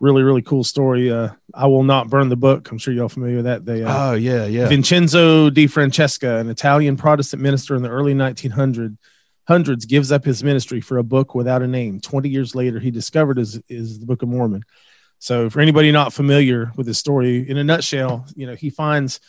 really 0.01 0.23
really 0.23 0.43
cool 0.43 0.65
story. 0.65 1.11
Uh, 1.11 1.31
I 1.55 1.67
will 1.67 1.85
not 1.85 2.11
burn 2.11 2.29
the 2.29 2.37
book. 2.37 2.71
I'm 2.71 2.77
sure 2.77 2.93
y'all 2.93 3.09
familiar 3.09 3.37
with 3.37 3.47
that. 3.47 3.65
They 3.65 3.85
uh, 3.85 4.11
oh, 4.11 4.15
yeah, 4.15 4.45
yeah. 4.45 4.69
Vincenzo 4.69 5.49
di 5.49 5.67
Francesca, 5.67 6.37
an 6.37 6.51
Italian 6.51 6.99
Protestant 6.99 7.43
minister 7.43 7.75
in 7.75 7.83
the 7.83 7.89
early 7.89 8.13
1900s, 8.13 8.99
hundreds, 9.47 9.85
gives 9.87 10.13
up 10.13 10.25
his 10.25 10.45
ministry 10.45 10.81
for 10.81 10.99
a 10.99 11.05
book 11.05 11.35
without 11.35 11.63
a 11.63 11.67
name. 11.67 12.01
20 12.01 12.29
years 12.29 12.55
later, 12.55 12.79
he 12.79 12.91
discovered 12.91 13.39
is 13.39 13.61
is 13.69 14.01
the 14.01 14.07
Book 14.07 14.23
of 14.23 14.29
Mormon. 14.29 14.65
So, 15.19 15.49
for 15.51 15.61
anybody 15.61 15.93
not 15.93 16.13
familiar 16.13 16.73
with 16.77 16.87
his 16.87 16.99
story, 16.99 17.49
in 17.49 17.57
a 17.57 17.65
nutshell, 17.65 18.27
you 18.35 18.47
know, 18.47 18.55
he 18.55 18.71
finds 18.71 19.21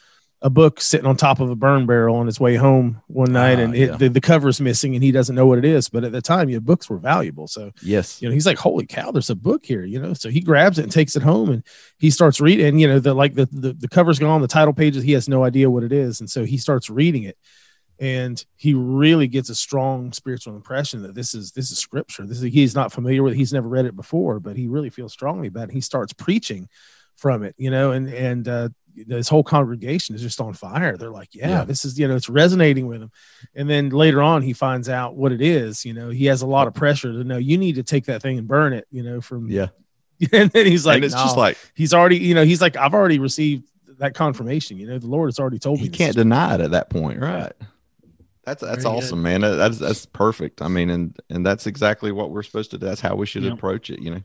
a 0.44 0.50
book 0.50 0.82
sitting 0.82 1.08
on 1.08 1.16
top 1.16 1.40
of 1.40 1.50
a 1.50 1.56
burn 1.56 1.86
barrel 1.86 2.18
on 2.18 2.26
his 2.26 2.38
way 2.38 2.56
home 2.56 3.02
one 3.08 3.32
night, 3.32 3.60
Ah, 3.60 3.62
and 3.62 3.76
it, 3.76 3.90
yeah. 3.90 3.96
the, 3.96 4.10
the 4.10 4.20
cover's 4.20 4.60
missing, 4.60 4.94
and 4.94 5.04
he 5.04 5.12
doesn't 5.12 5.36
know 5.36 5.48
what 5.48 5.58
it 5.58 5.64
is. 5.64 5.88
But 5.88 6.04
at 6.04 6.12
the 6.12 6.22
time, 6.22 6.50
you 6.50 6.58
know, 6.58 6.62
books 6.62 6.90
were 6.90 6.98
valuable, 6.98 7.48
so 7.48 7.72
yes. 7.82 8.22
you 8.22 8.28
know, 8.28 8.34
he's 8.34 8.46
like, 8.46 8.58
holy 8.58 8.86
cow, 8.86 9.12
there's 9.12 9.30
a 9.30 9.36
book 9.36 9.66
here, 9.66 9.86
you 9.86 10.02
know? 10.02 10.14
So 10.14 10.30
he 10.30 10.42
grabs 10.42 10.80
it 10.80 10.84
and 10.84 10.92
takes 10.92 11.16
it 11.16 11.24
home 11.24 11.50
and 11.50 11.64
he 11.98 12.10
starts 12.10 12.42
reading, 12.42 12.66
and, 12.66 12.82
you 12.82 12.88
know, 12.88 13.00
the, 13.00 13.14
like 13.14 13.36
the, 13.36 13.46
the, 13.54 13.72
the 13.72 13.88
cover's 13.88 14.20
gone, 14.20 14.42
the 14.42 14.48
title 14.50 14.74
pages, 14.74 15.04
he 15.04 15.14
has 15.14 15.30
no 15.30 15.46
idea 15.46 15.70
what 15.70 15.84
it 15.84 15.94
is. 15.94 16.20
And 16.20 16.30
so 16.30 16.44
he 16.44 16.58
starts 16.58 16.90
reading 16.90 17.24
it 17.24 17.38
and 18.00 18.44
he 18.56 18.74
really 18.74 19.28
gets 19.28 19.50
a 19.50 19.56
strong 19.56 20.12
spiritual 20.14 20.56
impression 20.56 21.04
that 21.04 21.16
this 21.16 21.34
is, 21.36 21.52
this 21.52 21.72
is 21.72 21.78
scripture. 21.78 22.26
This 22.26 22.42
is, 22.42 22.52
he's 22.54 22.76
not 22.76 22.92
familiar 22.92 23.24
with 23.24 23.34
it. 23.34 23.38
He's 23.38 23.54
never 23.54 23.68
read 23.68 23.86
it 23.86 23.96
before, 23.96 24.40
but 24.40 24.58
he 24.58 24.68
really 24.68 24.90
feels 24.90 25.14
strongly 25.14 25.48
about 25.48 25.70
it. 25.70 25.74
He 25.74 25.82
starts 25.82 26.12
preaching 26.14 26.68
from 27.16 27.44
it, 27.44 27.56
you 27.58 27.70
know, 27.72 27.92
and, 27.92 28.10
and, 28.10 28.48
uh, 28.48 28.70
this 28.96 29.28
whole 29.28 29.44
congregation 29.44 30.14
is 30.14 30.22
just 30.22 30.40
on 30.40 30.54
fire. 30.54 30.98
They're 30.98 31.10
like, 31.10 31.34
yeah, 31.34 31.50
Yeah. 31.50 31.64
this 31.64 31.84
is, 31.84 31.98
you 31.98 32.08
know, 32.08 32.16
it's 32.16 32.30
resonating 32.30 32.86
with 32.86 33.02
him. 33.02 33.12
And 33.56 33.68
then 33.68 33.90
later 33.90 34.22
on, 34.22 34.44
he 34.44 34.54
finds 34.54 34.88
out 34.88 35.16
what 35.16 35.32
it 35.32 35.42
is. 35.42 35.84
You 35.84 35.94
know, 35.96 36.10
he 36.10 36.26
has 36.28 36.44
a 36.44 36.48
lot 36.48 36.68
of 36.68 36.76
pressure 36.76 37.12
to 37.12 37.24
know 37.24 37.38
you 37.38 37.58
need 37.58 37.74
to 37.76 37.84
take 37.84 38.06
that 38.06 38.22
thing 38.22 38.38
and 38.38 38.48
burn 38.48 38.72
it. 38.72 38.86
You 38.92 39.02
know, 39.02 39.20
from 39.20 39.50
Yeah. 39.50 39.70
and 40.32 40.52
then 40.52 40.68
he's 40.68 40.86
like, 40.86 40.98
and 40.98 41.06
it's 41.06 41.16
just 41.16 41.36
like, 41.36 41.58
he's 41.74 41.92
already, 41.92 42.20
you 42.20 42.36
know, 42.36 42.44
he's 42.46 42.62
like, 42.62 42.76
I've 42.78 42.94
already 42.94 43.18
received 43.18 43.68
that 43.98 44.14
confirmation. 44.14 44.78
You 44.78 44.86
know, 44.86 45.00
the 45.00 45.08
Lord 45.08 45.28
has 45.28 45.40
already 45.40 45.58
told 45.58 45.80
me. 45.80 45.86
he 45.86 45.90
can't 45.90 46.16
deny 46.16 46.54
it 46.54 46.62
at 46.62 46.72
that 46.72 46.92
point. 46.92 47.20
Right. 47.20 47.52
That's, 48.46 48.62
that's 48.62 48.84
Very 48.84 48.96
awesome, 48.96 49.22
man. 49.22 49.42
That's, 49.42 49.78
that's 49.78 50.06
perfect. 50.06 50.62
I 50.62 50.68
mean, 50.68 50.90
and, 50.90 51.18
and 51.30 51.46
that's 51.46 51.66
exactly 51.66 52.12
what 52.12 52.30
we're 52.30 52.44
supposed 52.44 52.72
to 52.72 52.78
do. 52.78 52.86
That's 52.86 53.02
how 53.02 53.16
we 53.16 53.26
should 53.26 53.44
Yep. 53.44 53.54
approach 53.54 53.90
it, 53.90 54.00
you 54.02 54.12
know? 54.12 54.22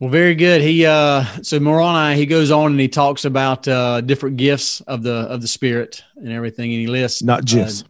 Well, 0.00 0.10
very 0.10 0.34
good. 0.34 0.60
He 0.60 0.84
uh 0.84 1.24
so 1.42 1.60
Moroni, 1.60 2.16
he 2.16 2.26
goes 2.26 2.50
on 2.50 2.72
and 2.72 2.80
he 2.80 2.88
talks 2.88 3.24
about 3.24 3.68
uh 3.68 4.00
different 4.00 4.36
gifts 4.36 4.80
of 4.82 5.04
the 5.04 5.12
of 5.14 5.40
the 5.40 5.46
spirit 5.46 6.02
and 6.16 6.30
everything, 6.32 6.72
and 6.72 6.80
he 6.80 6.88
lists 6.88 7.22
not 7.22 7.44
gifs. 7.44 7.82
Uh, 7.82 7.86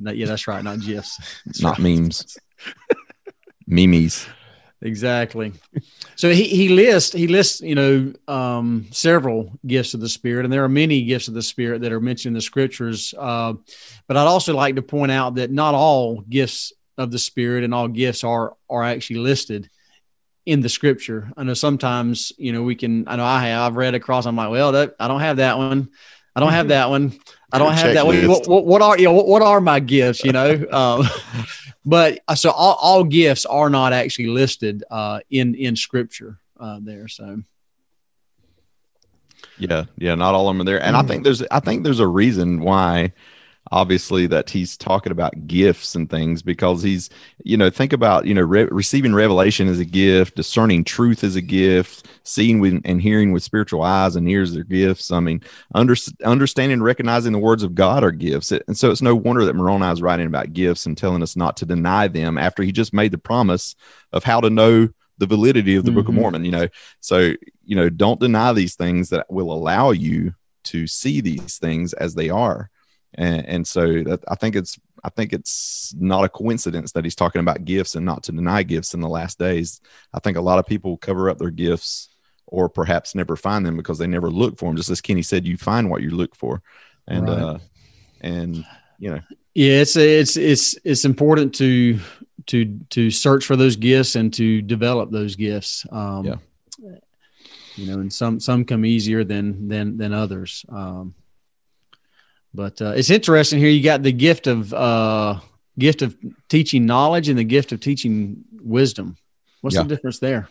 no, 0.00 0.10
yeah, 0.12 0.26
that's 0.26 0.48
right, 0.48 0.64
not 0.64 0.80
gifs. 0.80 1.20
Not 1.60 1.78
right. 1.78 1.98
memes. 1.98 2.38
Memes. 3.68 4.26
Exactly. 4.86 5.52
So 6.14 6.30
he 6.30 6.44
he 6.44 6.68
lists 6.68 7.12
he 7.12 7.26
lists 7.26 7.60
you 7.60 7.74
know 7.74 8.12
um, 8.28 8.86
several 8.92 9.58
gifts 9.66 9.94
of 9.94 10.00
the 10.00 10.08
spirit, 10.08 10.44
and 10.44 10.52
there 10.52 10.64
are 10.64 10.68
many 10.68 11.04
gifts 11.04 11.28
of 11.28 11.34
the 11.34 11.42
spirit 11.42 11.82
that 11.82 11.92
are 11.92 12.00
mentioned 12.00 12.30
in 12.30 12.34
the 12.34 12.40
scriptures. 12.40 13.12
Uh, 13.18 13.54
but 14.06 14.16
I'd 14.16 14.26
also 14.26 14.54
like 14.54 14.76
to 14.76 14.82
point 14.82 15.12
out 15.12 15.34
that 15.34 15.50
not 15.50 15.74
all 15.74 16.20
gifts 16.20 16.72
of 16.96 17.10
the 17.10 17.18
spirit 17.18 17.64
and 17.64 17.74
all 17.74 17.88
gifts 17.88 18.24
are 18.24 18.56
are 18.70 18.84
actually 18.84 19.18
listed 19.18 19.68
in 20.46 20.60
the 20.60 20.68
scripture. 20.68 21.32
I 21.36 21.42
know 21.42 21.54
sometimes 21.54 22.32
you 22.38 22.52
know 22.52 22.62
we 22.62 22.76
can. 22.76 23.08
I 23.08 23.16
know 23.16 23.24
I 23.24 23.46
have. 23.48 23.72
I've 23.72 23.76
read 23.76 23.94
across. 23.94 24.24
I'm 24.24 24.36
like, 24.36 24.50
well, 24.50 24.72
that, 24.72 24.94
I 25.00 25.08
don't 25.08 25.20
have 25.20 25.38
that 25.38 25.58
one. 25.58 25.90
I 26.34 26.40
don't 26.40 26.52
have 26.52 26.68
that 26.76 26.88
one. 26.88 27.18
I 27.52 27.58
don't 27.58 27.72
have 27.72 27.94
that 27.94 28.06
one. 28.06 28.28
What, 28.28 28.48
what, 28.48 28.64
what 28.64 28.82
are 28.82 28.98
you 28.98 29.04
know, 29.04 29.12
what, 29.12 29.26
what 29.26 29.42
are 29.42 29.60
my 29.60 29.80
gifts? 29.80 30.24
You 30.24 30.32
know, 30.32 30.66
um, 30.70 31.08
but 31.86 32.18
uh, 32.26 32.34
so 32.34 32.50
all, 32.50 32.76
all 32.82 33.04
gifts 33.04 33.46
are 33.46 33.70
not 33.70 33.92
actually 33.92 34.26
listed 34.26 34.82
uh, 34.90 35.20
in 35.30 35.54
in 35.54 35.76
scripture 35.76 36.38
uh, 36.58 36.80
there. 36.82 37.06
So 37.08 37.42
Yeah, 39.56 39.84
yeah, 39.96 40.16
not 40.16 40.34
all 40.34 40.48
of 40.48 40.54
them 40.54 40.60
are 40.62 40.64
there, 40.64 40.82
and 40.82 40.96
I 40.96 41.02
think 41.02 41.22
there's 41.24 41.42
I 41.50 41.60
think 41.60 41.84
there's 41.84 42.00
a 42.00 42.06
reason 42.06 42.60
why, 42.60 43.12
obviously, 43.72 44.26
that 44.28 44.50
he's 44.50 44.76
talking 44.76 45.12
about 45.12 45.46
gifts 45.46 45.94
and 45.94 46.08
things 46.08 46.42
because 46.42 46.82
he's 46.82 47.10
you 47.44 47.56
know 47.56 47.70
think 47.70 47.92
about 47.92 48.26
you 48.26 48.34
know 48.34 48.42
re- 48.42 48.64
receiving 48.64 49.14
revelation 49.14 49.68
is 49.68 49.78
a 49.80 49.84
gift, 49.84 50.36
discerning 50.36 50.84
truth 50.84 51.24
is 51.24 51.36
a 51.36 51.40
gift, 51.42 52.06
seeing 52.22 52.60
with 52.60 52.80
and 52.84 53.00
hearing 53.02 53.32
with 53.32 53.42
spiritual 53.42 53.82
eyes 53.82 54.16
and 54.16 54.28
ears 54.28 54.56
are 54.56 54.64
gifts. 54.64 55.10
I 55.10 55.20
mean, 55.20 55.40
under, 55.74 55.94
understanding 56.24 56.74
and 56.74 56.84
recognizing 56.84 57.32
the 57.32 57.38
words 57.38 57.62
of 57.62 57.74
God 57.74 58.04
are 58.04 58.12
gifts, 58.12 58.52
It- 58.52 58.64
and 58.66 58.76
so 58.76 58.90
it's 58.90 59.02
no 59.02 59.14
wonder 59.14 59.44
that 59.44 59.56
Moroni 59.56 59.86
is 59.86 60.02
writing 60.02 60.26
about 60.26 60.52
gifts 60.52 60.86
and 60.86 60.96
telling 60.96 61.22
us 61.22 61.36
not 61.36 61.56
to 61.58 61.66
deny 61.66 62.08
them 62.08 62.38
after 62.38 62.62
he 62.62 62.72
just 62.72 62.92
made 62.92 63.12
the 63.12 63.18
promise 63.18 63.74
of 64.12 64.24
how 64.24 64.40
to 64.40 64.50
know 64.50 64.88
the 65.18 65.26
validity 65.26 65.76
of 65.76 65.84
the 65.84 65.90
Book 65.92 66.08
of 66.08 66.14
Mhm. 66.14 66.18
Mormon. 66.20 66.44
You 66.44 66.50
know, 66.50 66.68
so 67.00 67.32
you 67.64 67.74
know 67.74 67.88
don't 67.88 68.20
deny 68.20 68.52
these 68.52 68.74
things 68.74 69.08
that 69.10 69.26
will 69.30 69.50
allow 69.52 69.90
you 69.90 70.34
to 70.64 70.86
see 70.86 71.20
these 71.20 71.58
things 71.58 71.92
as 71.94 72.14
they 72.14 72.28
are 72.28 72.70
and, 73.16 73.46
and 73.46 73.66
so 73.66 74.02
that, 74.02 74.22
i 74.28 74.34
think 74.34 74.54
it's 74.56 74.78
i 75.04 75.08
think 75.08 75.32
it's 75.32 75.94
not 75.98 76.24
a 76.24 76.28
coincidence 76.28 76.92
that 76.92 77.04
he's 77.04 77.14
talking 77.14 77.40
about 77.40 77.64
gifts 77.64 77.94
and 77.94 78.06
not 78.06 78.22
to 78.22 78.32
deny 78.32 78.62
gifts 78.62 78.94
in 78.94 79.00
the 79.00 79.08
last 79.08 79.38
days 79.38 79.80
i 80.14 80.20
think 80.20 80.36
a 80.36 80.40
lot 80.40 80.58
of 80.58 80.66
people 80.66 80.96
cover 80.96 81.28
up 81.30 81.38
their 81.38 81.50
gifts 81.50 82.08
or 82.46 82.68
perhaps 82.68 83.14
never 83.14 83.36
find 83.36 83.66
them 83.66 83.76
because 83.76 83.98
they 83.98 84.06
never 84.06 84.30
look 84.30 84.58
for 84.58 84.68
them 84.68 84.76
just 84.76 84.90
as 84.90 85.00
kenny 85.00 85.22
said 85.22 85.46
you 85.46 85.56
find 85.56 85.90
what 85.90 86.02
you 86.02 86.10
look 86.10 86.34
for 86.36 86.62
and 87.08 87.28
Right. 87.28 87.38
uh 87.38 87.58
and 88.20 88.64
you 88.98 89.10
know 89.10 89.20
yeah, 89.56 89.80
it's 89.80 89.96
it's 89.96 90.36
it's 90.36 90.76
it's 90.84 91.06
important 91.06 91.54
to 91.54 91.98
to 92.48 92.78
to 92.90 93.10
search 93.10 93.46
for 93.46 93.56
those 93.56 93.74
gifts 93.74 94.14
and 94.14 94.30
to 94.34 94.60
develop 94.60 95.10
those 95.10 95.34
gifts. 95.34 95.86
Um, 95.90 96.26
Yeah. 96.26 96.36
You 97.76 97.86
know, 97.86 98.00
and 98.00 98.12
some 98.12 98.38
some 98.38 98.66
come 98.66 98.84
easier 98.84 99.24
than 99.24 99.66
than 99.68 99.96
than 99.96 100.12
others. 100.12 100.66
Um, 100.68 101.14
but 102.54 102.80
uh, 102.80 102.92
it's 102.96 103.10
interesting 103.10 103.58
here. 103.58 103.68
You 103.68 103.82
got 103.82 104.02
the 104.02 104.12
gift 104.12 104.46
of 104.46 104.72
uh, 104.72 105.40
gift 105.78 106.02
of 106.02 106.16
teaching 106.48 106.86
knowledge 106.86 107.28
and 107.28 107.38
the 107.38 107.44
gift 107.44 107.72
of 107.72 107.80
teaching 107.80 108.44
wisdom. 108.62 109.16
What's 109.60 109.76
Yeah. 109.76 109.82
the 109.82 109.88
difference 109.88 110.18
there? 110.18 110.48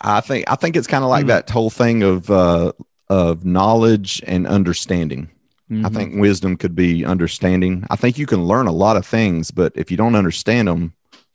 i 0.00 0.20
think 0.20 0.44
i 0.50 0.54
think 0.54 0.76
it's 0.76 0.86
kind 0.86 1.02
of 1.04 1.10
like 1.10 1.22
Hmm. 1.22 1.28
that 1.28 1.48
whole 1.50 1.70
thing 1.70 2.02
of 2.02 2.30
uh 2.30 2.72
of 3.08 3.44
knowledge 3.46 4.22
and 4.26 4.46
understanding 4.46 5.30
I 5.68 5.74
Mhm. 5.88 5.94
think 5.94 6.20
wisdom 6.20 6.56
could 6.56 6.76
be 6.76 7.04
understanding. 7.04 7.84
I 7.90 7.96
think 7.96 8.18
you 8.18 8.26
can 8.26 8.44
learn 8.44 8.68
a 8.68 8.72
lot 8.72 8.96
of 8.96 9.04
things, 9.04 9.50
but 9.50 9.72
if 9.74 9.90
you 9.90 9.96
don't 9.96 10.14
understand 10.14 10.68
them, 10.68 10.92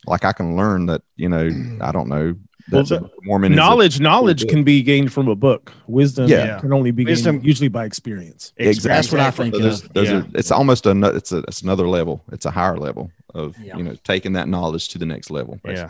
like 0.08 0.24
I 0.24 0.32
can 0.32 0.56
learn 0.56 0.86
that, 0.86 1.02
you 1.18 1.28
know, 1.28 1.52
I 1.82 1.92
don't 1.92 2.08
know. 2.08 2.36
Well, 2.72 2.84
That 2.84 2.96
the 2.96 3.02
Book 3.02 3.14
of 3.18 3.26
Mormon 3.26 3.52
is 3.52 3.56
a- 3.56 3.60
knowledge, 3.62 4.00
knowledge 4.00 4.48
can 4.48 4.64
be 4.64 4.82
gained 4.82 5.12
from 5.12 5.28
a 5.28 5.36
book. 5.36 5.72
Wisdom 5.88 6.28
Yeah. 6.30 6.60
can 6.60 6.72
only 6.74 6.92
be 6.92 7.04
Wisdom- 7.06 7.38
gained 7.38 7.46
usually 7.48 7.68
by 7.68 7.86
experience. 7.86 8.54
exactly. 8.58 8.90
That's 8.96 9.12
what 9.12 9.22
I 9.22 9.32
think 9.32 9.56
So 9.56 9.62
there's- 9.62 9.84
of. 9.84 9.94
there's 9.94 10.10
a- 10.10 10.14
Yeah. 10.14 10.24
it's 10.36 10.52
almost 10.52 10.86
a, 10.86 10.92
it's 11.16 11.32
a, 11.32 11.40
it's 11.40 11.62
another 11.62 11.88
level. 11.88 12.24
It's 12.32 12.46
a 12.46 12.52
higher 12.52 12.78
level 12.78 13.12
of, 13.36 13.56
Yeah. 13.62 13.78
you 13.78 13.84
know, 13.84 13.96
taking 14.04 14.34
that 14.34 14.48
knowledge 14.48 14.88
to 14.90 14.98
the 14.98 15.06
next 15.06 15.30
level. 15.32 15.60
Yeah. 15.66 15.90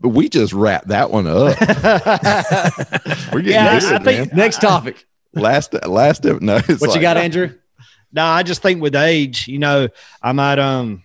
But 0.00 0.10
we 0.10 0.28
just 0.28 0.52
wrapped 0.52 0.88
that 0.88 1.10
one 1.10 1.26
up. 1.26 1.58
We're 3.32 3.42
getting 3.42 3.52
Yeah, 3.52 3.72
I- 3.76 3.80
good, 3.80 3.92
I 3.92 3.98
think- 4.04 4.28
man. 4.30 4.36
Next 4.38 4.60
topic. 4.60 5.06
Last 5.34 5.74
last 5.86 6.26
ep- 6.26 6.40
no. 6.42 6.56
It's 6.68 6.80
What 6.80 6.94
you 6.94 7.00
got, 7.00 7.16
Andrew? 7.16 7.52
No, 8.12 8.24
I 8.24 8.42
just 8.42 8.62
think 8.62 8.82
with 8.82 8.96
age, 8.96 9.46
you 9.46 9.58
know, 9.60 9.88
I 10.20 10.32
might 10.32 10.58
um, 10.58 10.64
I 10.86 10.88
don't- 10.90 11.02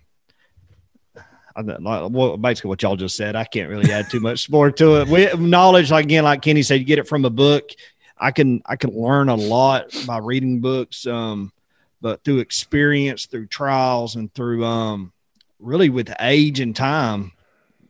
like 1.62 2.10
well, 2.12 2.38
basically 2.38 2.70
what 2.70 2.82
y'all 2.82 2.96
just 2.96 3.16
said. 3.16 3.36
I 3.36 3.46
can't 3.46 3.70
really 3.70 3.92
add 3.92 4.10
too 4.10 4.20
much 4.20 4.50
more 4.50 4.72
to 4.72 5.02
it. 5.02 5.08
We, 5.08 5.32
knowledge, 5.34 5.92
like 5.92 6.06
again, 6.06 6.24
like 6.24 6.42
Kenny 6.42 6.64
said, 6.64 6.80
you 6.80 6.86
get 6.86 7.00
it 7.00 7.08
from 7.08 7.26
a 7.26 7.30
book. 7.30 7.70
I 8.18 8.32
can 8.32 8.62
I 8.66 8.76
can 8.76 8.92
learn 8.92 9.30
a 9.30 9.36
lot 9.36 9.96
by 10.06 10.18
reading 10.18 10.62
books, 10.62 11.06
um, 11.06 11.52
but 12.02 12.24
through 12.24 12.40
experience, 12.40 13.26
through 13.26 13.48
trials, 13.48 14.16
and 14.16 14.34
through 14.34 14.66
um, 14.66 15.12
really 15.60 15.90
with 15.90 16.14
age 16.20 16.60
and 16.60 16.76
time 16.76 17.32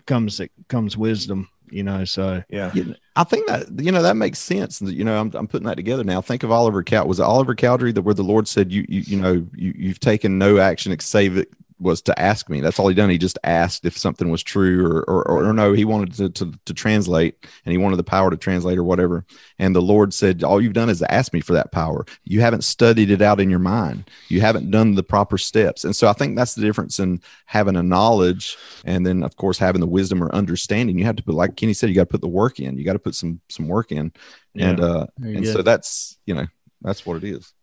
comes 0.05 0.41
comes 0.67 0.97
wisdom. 0.97 1.49
You 1.69 1.83
know, 1.83 2.05
so 2.05 2.43
Yeah. 2.73 2.83
I 3.15 3.23
think 3.23 3.47
that 3.47 3.79
you 3.79 3.91
know 3.91 4.03
that 4.03 4.15
makes 4.15 4.39
sense. 4.39 4.81
You 4.81 5.03
know, 5.03 5.19
I'm, 5.19 5.31
I'm 5.33 5.47
putting 5.47 5.67
that 5.67 5.75
together 5.75 6.03
now. 6.03 6.21
Think 6.21 6.43
of 6.43 6.51
Oliver 6.51 6.83
Cal. 6.83 7.07
Was 7.07 7.19
it 7.19 7.23
Oliver 7.23 7.55
Cowdery 7.55 7.91
that 7.93 8.03
where 8.03 8.13
the 8.13 8.23
Lord 8.23 8.47
said, 8.47 8.71
"You 8.71 8.85
you 8.87 9.01
you 9.01 9.17
know 9.17 9.45
you 9.55 9.73
you've 9.75 9.99
taken 9.99 10.37
no 10.37 10.59
action 10.59 10.91
except 10.91 11.09
save 11.09 11.37
it 11.37 11.51
was 11.79 12.01
to 12.03 12.19
ask 12.19 12.49
me." 12.49 12.61
That's 12.61 12.79
all 12.79 12.87
he 12.87 12.95
done. 12.95 13.09
He 13.09 13.17
just 13.17 13.39
asked 13.43 13.85
if 13.85 13.97
something 13.97 14.29
was 14.29 14.43
true 14.43 14.85
or 14.85 15.01
or, 15.03 15.27
or, 15.27 15.45
or 15.45 15.53
no. 15.53 15.73
He 15.73 15.85
wanted 15.85 16.13
to, 16.13 16.29
to 16.29 16.59
to 16.65 16.73
translate, 16.73 17.45
and 17.65 17.71
he 17.71 17.77
wanted 17.77 17.97
the 17.97 18.03
power 18.03 18.29
to 18.29 18.37
translate 18.37 18.77
or 18.77 18.83
whatever. 18.83 19.25
And 19.59 19.75
the 19.75 19.81
Lord 19.81 20.13
said, 20.13 20.43
"All 20.43 20.61
you've 20.61 20.73
done 20.73 20.89
is 20.89 21.01
ask 21.03 21.33
me 21.33 21.41
for 21.41 21.53
that 21.53 21.71
power. 21.71 22.05
You 22.23 22.41
haven't 22.41 22.63
studied 22.63 23.11
it 23.11 23.21
out 23.21 23.39
in 23.39 23.49
your 23.49 23.59
mind. 23.59 24.09
You 24.29 24.41
haven't 24.41 24.71
done 24.71 24.95
the 24.95 25.03
proper 25.03 25.37
steps." 25.37 25.83
And 25.83 25.95
so 25.95 26.07
I 26.07 26.13
think 26.13 26.35
that's 26.35 26.55
the 26.55 26.61
difference 26.61 26.99
in 26.99 27.21
having 27.45 27.75
a 27.75 27.83
knowledge 27.83 28.57
and 28.83 29.05
then 29.05 29.23
of 29.23 29.35
course 29.35 29.57
having 29.57 29.81
the 29.81 29.87
wisdom 29.87 30.23
or 30.23 30.33
understanding. 30.33 30.97
You 30.97 31.05
have 31.05 31.15
to 31.17 31.23
put, 31.23 31.35
like 31.35 31.55
Kenny 31.55 31.73
said, 31.73 31.89
you 31.89 31.95
got 31.95 32.03
to 32.03 32.07
put 32.07 32.21
the 32.21 32.27
work 32.27 32.59
in. 32.59 32.77
You 32.77 32.85
got 32.85 32.93
to 32.93 32.99
put 32.99 33.15
some 33.15 33.41
some 33.49 33.67
work 33.67 33.91
in. 33.91 34.11
And 34.57 34.79
uh 34.79 35.07
and 35.17 35.43
good. 35.43 35.53
so 35.53 35.61
that's 35.61 36.17
you 36.25 36.35
know 36.35 36.47
that's 36.81 37.05
what 37.05 37.17
it 37.17 37.23
is. 37.23 37.53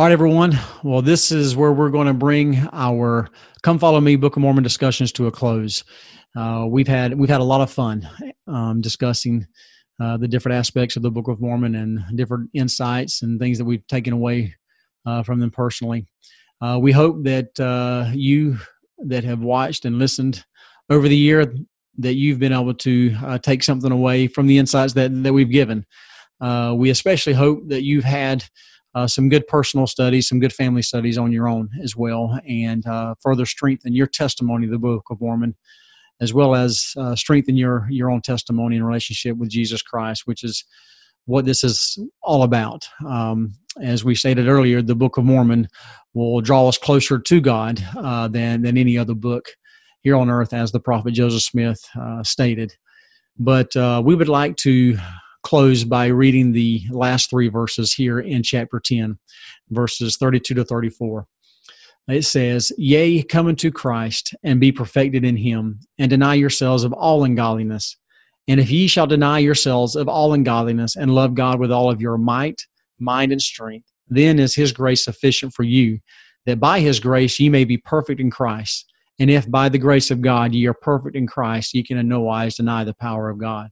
All 0.00 0.06
right, 0.06 0.12
everyone. 0.12 0.58
Well, 0.82 1.02
this 1.02 1.30
is 1.30 1.54
where 1.54 1.72
we're 1.72 1.90
going 1.90 2.06
to 2.06 2.14
bring 2.14 2.66
our 2.72 3.28
"Come 3.62 3.78
Follow 3.78 4.00
Me" 4.00 4.16
Book 4.16 4.34
of 4.34 4.40
Mormon 4.40 4.64
discussions 4.64 5.12
to 5.12 5.26
a 5.26 5.30
close. 5.30 5.84
Uh, 6.34 6.64
we've 6.66 6.88
had 6.88 7.18
we've 7.18 7.28
had 7.28 7.42
a 7.42 7.44
lot 7.44 7.60
of 7.60 7.70
fun 7.70 8.08
um, 8.46 8.80
discussing 8.80 9.46
uh, 10.00 10.16
the 10.16 10.26
different 10.26 10.56
aspects 10.56 10.96
of 10.96 11.02
the 11.02 11.10
Book 11.10 11.28
of 11.28 11.38
Mormon 11.42 11.74
and 11.74 12.02
different 12.16 12.48
insights 12.54 13.20
and 13.20 13.38
things 13.38 13.58
that 13.58 13.66
we've 13.66 13.86
taken 13.88 14.14
away 14.14 14.54
uh, 15.04 15.22
from 15.22 15.38
them 15.38 15.50
personally. 15.50 16.06
Uh, 16.62 16.78
we 16.80 16.92
hope 16.92 17.22
that 17.24 17.60
uh, 17.60 18.10
you 18.14 18.56
that 19.00 19.22
have 19.24 19.40
watched 19.40 19.84
and 19.84 19.98
listened 19.98 20.46
over 20.88 21.08
the 21.08 21.14
year 21.14 21.54
that 21.98 22.14
you've 22.14 22.38
been 22.38 22.54
able 22.54 22.72
to 22.72 23.14
uh, 23.22 23.36
take 23.36 23.62
something 23.62 23.92
away 23.92 24.28
from 24.28 24.46
the 24.46 24.56
insights 24.56 24.94
that 24.94 25.10
that 25.24 25.34
we've 25.34 25.50
given. 25.50 25.84
We 26.40 26.88
especially 26.88 27.34
hope 27.34 27.68
that 27.68 27.82
you've 27.82 28.04
had 28.04 28.46
uh, 28.94 29.06
some 29.06 29.28
good 29.28 29.46
personal 29.46 29.86
studies, 29.86 30.28
some 30.28 30.40
good 30.40 30.52
family 30.52 30.82
studies 30.82 31.18
on 31.18 31.32
your 31.32 31.48
own 31.48 31.68
as 31.82 31.94
well, 31.96 32.38
and 32.46 32.86
uh, 32.86 33.14
further 33.20 33.46
strengthen 33.46 33.94
your 33.94 34.06
testimony 34.06 34.66
of 34.66 34.72
the 34.72 34.78
Book 34.78 35.04
of 35.10 35.20
Mormon, 35.20 35.54
as 36.20 36.34
well 36.34 36.54
as 36.54 36.92
uh, 36.96 37.14
strengthen 37.14 37.56
your 37.56 37.86
your 37.90 38.10
own 38.10 38.20
testimony 38.20 38.76
and 38.76 38.86
relationship 38.86 39.36
with 39.36 39.50
Jesus 39.50 39.82
Christ, 39.82 40.22
which 40.26 40.42
is 40.42 40.64
what 41.26 41.44
this 41.44 41.62
is 41.62 41.98
all 42.22 42.42
about. 42.42 42.88
Um, 43.06 43.52
as 43.80 44.04
we 44.04 44.14
stated 44.14 44.48
earlier, 44.48 44.82
the 44.82 44.96
Book 44.96 45.16
of 45.16 45.24
Mormon 45.24 45.68
will 46.14 46.40
draw 46.40 46.68
us 46.68 46.76
closer 46.76 47.18
to 47.18 47.40
God 47.40 47.82
uh, 47.96 48.26
than 48.28 48.62
than 48.62 48.76
any 48.76 48.98
other 48.98 49.14
book 49.14 49.46
here 50.02 50.16
on 50.16 50.30
earth, 50.30 50.52
as 50.52 50.72
the 50.72 50.80
prophet 50.80 51.12
Joseph 51.12 51.42
Smith 51.42 51.80
uh, 51.98 52.22
stated. 52.24 52.74
But 53.38 53.74
uh, 53.76 54.02
we 54.04 54.14
would 54.14 54.28
like 54.28 54.56
to 54.58 54.98
close 55.42 55.84
by 55.84 56.06
reading 56.06 56.52
the 56.52 56.82
last 56.90 57.30
three 57.30 57.48
verses 57.48 57.92
here 57.92 58.20
in 58.20 58.42
chapter 58.42 58.80
10, 58.80 59.18
verses 59.70 60.16
32 60.16 60.54
to 60.54 60.64
34. 60.64 61.26
It 62.08 62.24
says, 62.24 62.72
Yea, 62.76 63.22
come 63.22 63.46
unto 63.46 63.70
Christ, 63.70 64.34
and 64.42 64.60
be 64.60 64.72
perfected 64.72 65.24
in 65.24 65.36
him, 65.36 65.80
and 65.98 66.10
deny 66.10 66.34
yourselves 66.34 66.84
of 66.84 66.92
all 66.92 67.24
ungodliness. 67.24 67.96
And 68.48 68.58
if 68.58 68.70
ye 68.70 68.88
shall 68.88 69.06
deny 69.06 69.38
yourselves 69.38 69.94
of 69.94 70.08
all 70.08 70.32
ungodliness, 70.32 70.96
and 70.96 71.14
love 71.14 71.34
God 71.34 71.60
with 71.60 71.70
all 71.70 71.90
of 71.90 72.00
your 72.00 72.18
might, 72.18 72.62
mind, 72.98 73.32
and 73.32 73.40
strength, 73.40 73.86
then 74.08 74.38
is 74.38 74.54
his 74.54 74.72
grace 74.72 75.04
sufficient 75.04 75.54
for 75.54 75.62
you, 75.62 76.00
that 76.46 76.58
by 76.58 76.80
his 76.80 76.98
grace 76.98 77.38
ye 77.38 77.48
may 77.48 77.64
be 77.64 77.76
perfect 77.76 78.20
in 78.20 78.30
Christ. 78.30 78.86
And 79.20 79.30
if 79.30 79.48
by 79.48 79.68
the 79.68 79.78
grace 79.78 80.10
of 80.10 80.20
God 80.20 80.52
ye 80.52 80.66
are 80.66 80.74
perfect 80.74 81.14
in 81.14 81.26
Christ, 81.26 81.74
ye 81.74 81.82
can 81.84 81.98
in 81.98 82.08
no 82.08 82.20
wise 82.20 82.56
deny 82.56 82.84
the 82.84 82.94
power 82.94 83.28
of 83.28 83.38
God. 83.38 83.70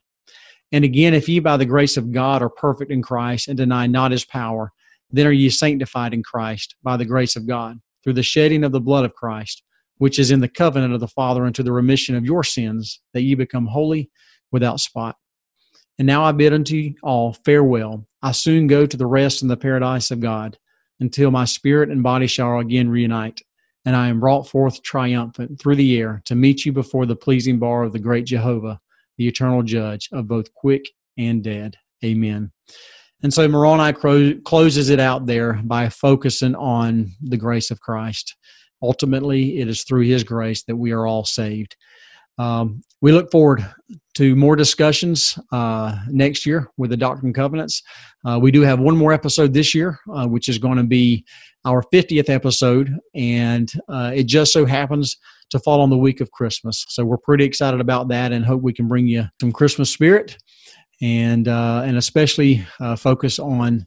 And 0.70 0.84
again, 0.84 1.14
if 1.14 1.28
ye 1.28 1.38
by 1.38 1.56
the 1.56 1.64
grace 1.64 1.96
of 1.96 2.12
God 2.12 2.42
are 2.42 2.50
perfect 2.50 2.90
in 2.90 3.02
Christ 3.02 3.48
and 3.48 3.56
deny 3.56 3.86
not 3.86 4.10
his 4.10 4.24
power, 4.24 4.72
then 5.10 5.26
are 5.26 5.32
ye 5.32 5.48
sanctified 5.48 6.12
in 6.12 6.22
Christ 6.22 6.76
by 6.82 6.96
the 6.96 7.06
grace 7.06 7.36
of 7.36 7.46
God, 7.46 7.80
through 8.04 8.12
the 8.12 8.22
shedding 8.22 8.64
of 8.64 8.72
the 8.72 8.80
blood 8.80 9.04
of 9.04 9.14
Christ, 9.14 9.62
which 9.96 10.18
is 10.18 10.30
in 10.30 10.40
the 10.40 10.48
covenant 10.48 10.92
of 10.92 11.00
the 11.00 11.08
Father 11.08 11.46
unto 11.46 11.62
the 11.62 11.72
remission 11.72 12.14
of 12.14 12.24
your 12.24 12.44
sins, 12.44 13.00
that 13.14 13.22
ye 13.22 13.34
become 13.34 13.66
holy 13.66 14.10
without 14.52 14.80
spot. 14.80 15.16
And 15.98 16.06
now 16.06 16.22
I 16.22 16.32
bid 16.32 16.52
unto 16.52 16.76
you 16.76 16.94
all 17.02 17.32
farewell. 17.32 18.06
I 18.22 18.32
soon 18.32 18.66
go 18.66 18.84
to 18.84 18.96
the 18.96 19.06
rest 19.06 19.42
in 19.42 19.48
the 19.48 19.56
paradise 19.56 20.10
of 20.10 20.20
God, 20.20 20.58
until 21.00 21.30
my 21.30 21.46
spirit 21.46 21.88
and 21.88 22.02
body 22.02 22.26
shall 22.26 22.58
again 22.58 22.90
reunite, 22.90 23.40
and 23.84 23.96
I 23.96 24.08
am 24.08 24.20
brought 24.20 24.48
forth 24.48 24.82
triumphant 24.82 25.58
through 25.58 25.76
the 25.76 25.98
air 25.98 26.20
to 26.26 26.34
meet 26.34 26.66
you 26.66 26.72
before 26.72 27.06
the 27.06 27.16
pleasing 27.16 27.58
bar 27.58 27.84
of 27.84 27.92
the 27.92 27.98
great 27.98 28.26
Jehovah 28.26 28.80
the 29.18 29.28
eternal 29.28 29.62
judge 29.62 30.08
of 30.12 30.28
both 30.28 30.52
quick 30.54 30.88
and 31.18 31.42
dead. 31.42 31.76
Amen. 32.04 32.52
And 33.22 33.34
so 33.34 33.48
Moroni 33.48 33.92
cro- 33.92 34.38
closes 34.44 34.90
it 34.90 35.00
out 35.00 35.26
there 35.26 35.54
by 35.64 35.88
focusing 35.88 36.54
on 36.54 37.10
the 37.20 37.36
grace 37.36 37.70
of 37.70 37.80
Christ. 37.80 38.36
Ultimately, 38.80 39.58
it 39.58 39.68
is 39.68 39.82
through 39.82 40.02
his 40.02 40.22
grace 40.22 40.62
that 40.64 40.76
we 40.76 40.92
are 40.92 41.06
all 41.06 41.24
saved. 41.24 41.76
Um, 42.38 42.82
we 43.00 43.12
look 43.12 43.30
forward 43.30 43.64
to 44.14 44.34
more 44.34 44.56
discussions 44.56 45.38
uh, 45.52 45.96
next 46.08 46.44
year 46.44 46.68
with 46.76 46.90
the 46.90 46.96
Doctrine 46.96 47.28
and 47.28 47.34
Covenants. 47.34 47.82
Uh, 48.24 48.38
we 48.40 48.50
do 48.50 48.62
have 48.62 48.80
one 48.80 48.96
more 48.96 49.12
episode 49.12 49.54
this 49.54 49.74
year, 49.74 49.98
uh, 50.12 50.26
which 50.26 50.48
is 50.48 50.58
going 50.58 50.76
to 50.76 50.84
be 50.84 51.24
our 51.64 51.84
50th 51.92 52.28
episode, 52.28 52.96
and 53.14 53.70
uh, 53.88 54.12
it 54.14 54.24
just 54.24 54.52
so 54.52 54.64
happens 54.66 55.16
to 55.50 55.58
fall 55.60 55.80
on 55.80 55.90
the 55.90 55.96
week 55.96 56.20
of 56.20 56.30
Christmas. 56.32 56.84
So 56.88 57.04
we're 57.04 57.18
pretty 57.18 57.44
excited 57.44 57.80
about 57.80 58.08
that 58.08 58.32
and 58.32 58.44
hope 58.44 58.62
we 58.62 58.72
can 58.72 58.88
bring 58.88 59.06
you 59.06 59.24
some 59.40 59.52
Christmas 59.52 59.90
spirit 59.90 60.36
and 61.00 61.46
uh, 61.46 61.82
and 61.84 61.96
especially 61.96 62.66
uh, 62.80 62.96
focus 62.96 63.38
on 63.38 63.86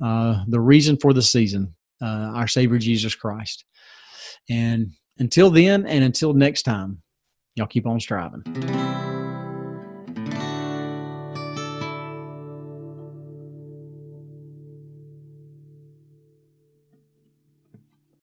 the 0.00 0.60
reason 0.60 0.96
for 0.96 1.12
the 1.12 1.22
season, 1.22 1.74
our 2.02 2.48
Savior 2.48 2.78
Jesus 2.78 3.14
Christ. 3.14 3.64
And 4.48 4.90
until 5.18 5.50
then, 5.50 5.86
and 5.86 6.02
until 6.02 6.32
next 6.34 6.62
time, 6.62 7.02
y'all 7.56 7.66
keep 7.66 7.86
on 7.86 8.00
striving. 8.00 9.09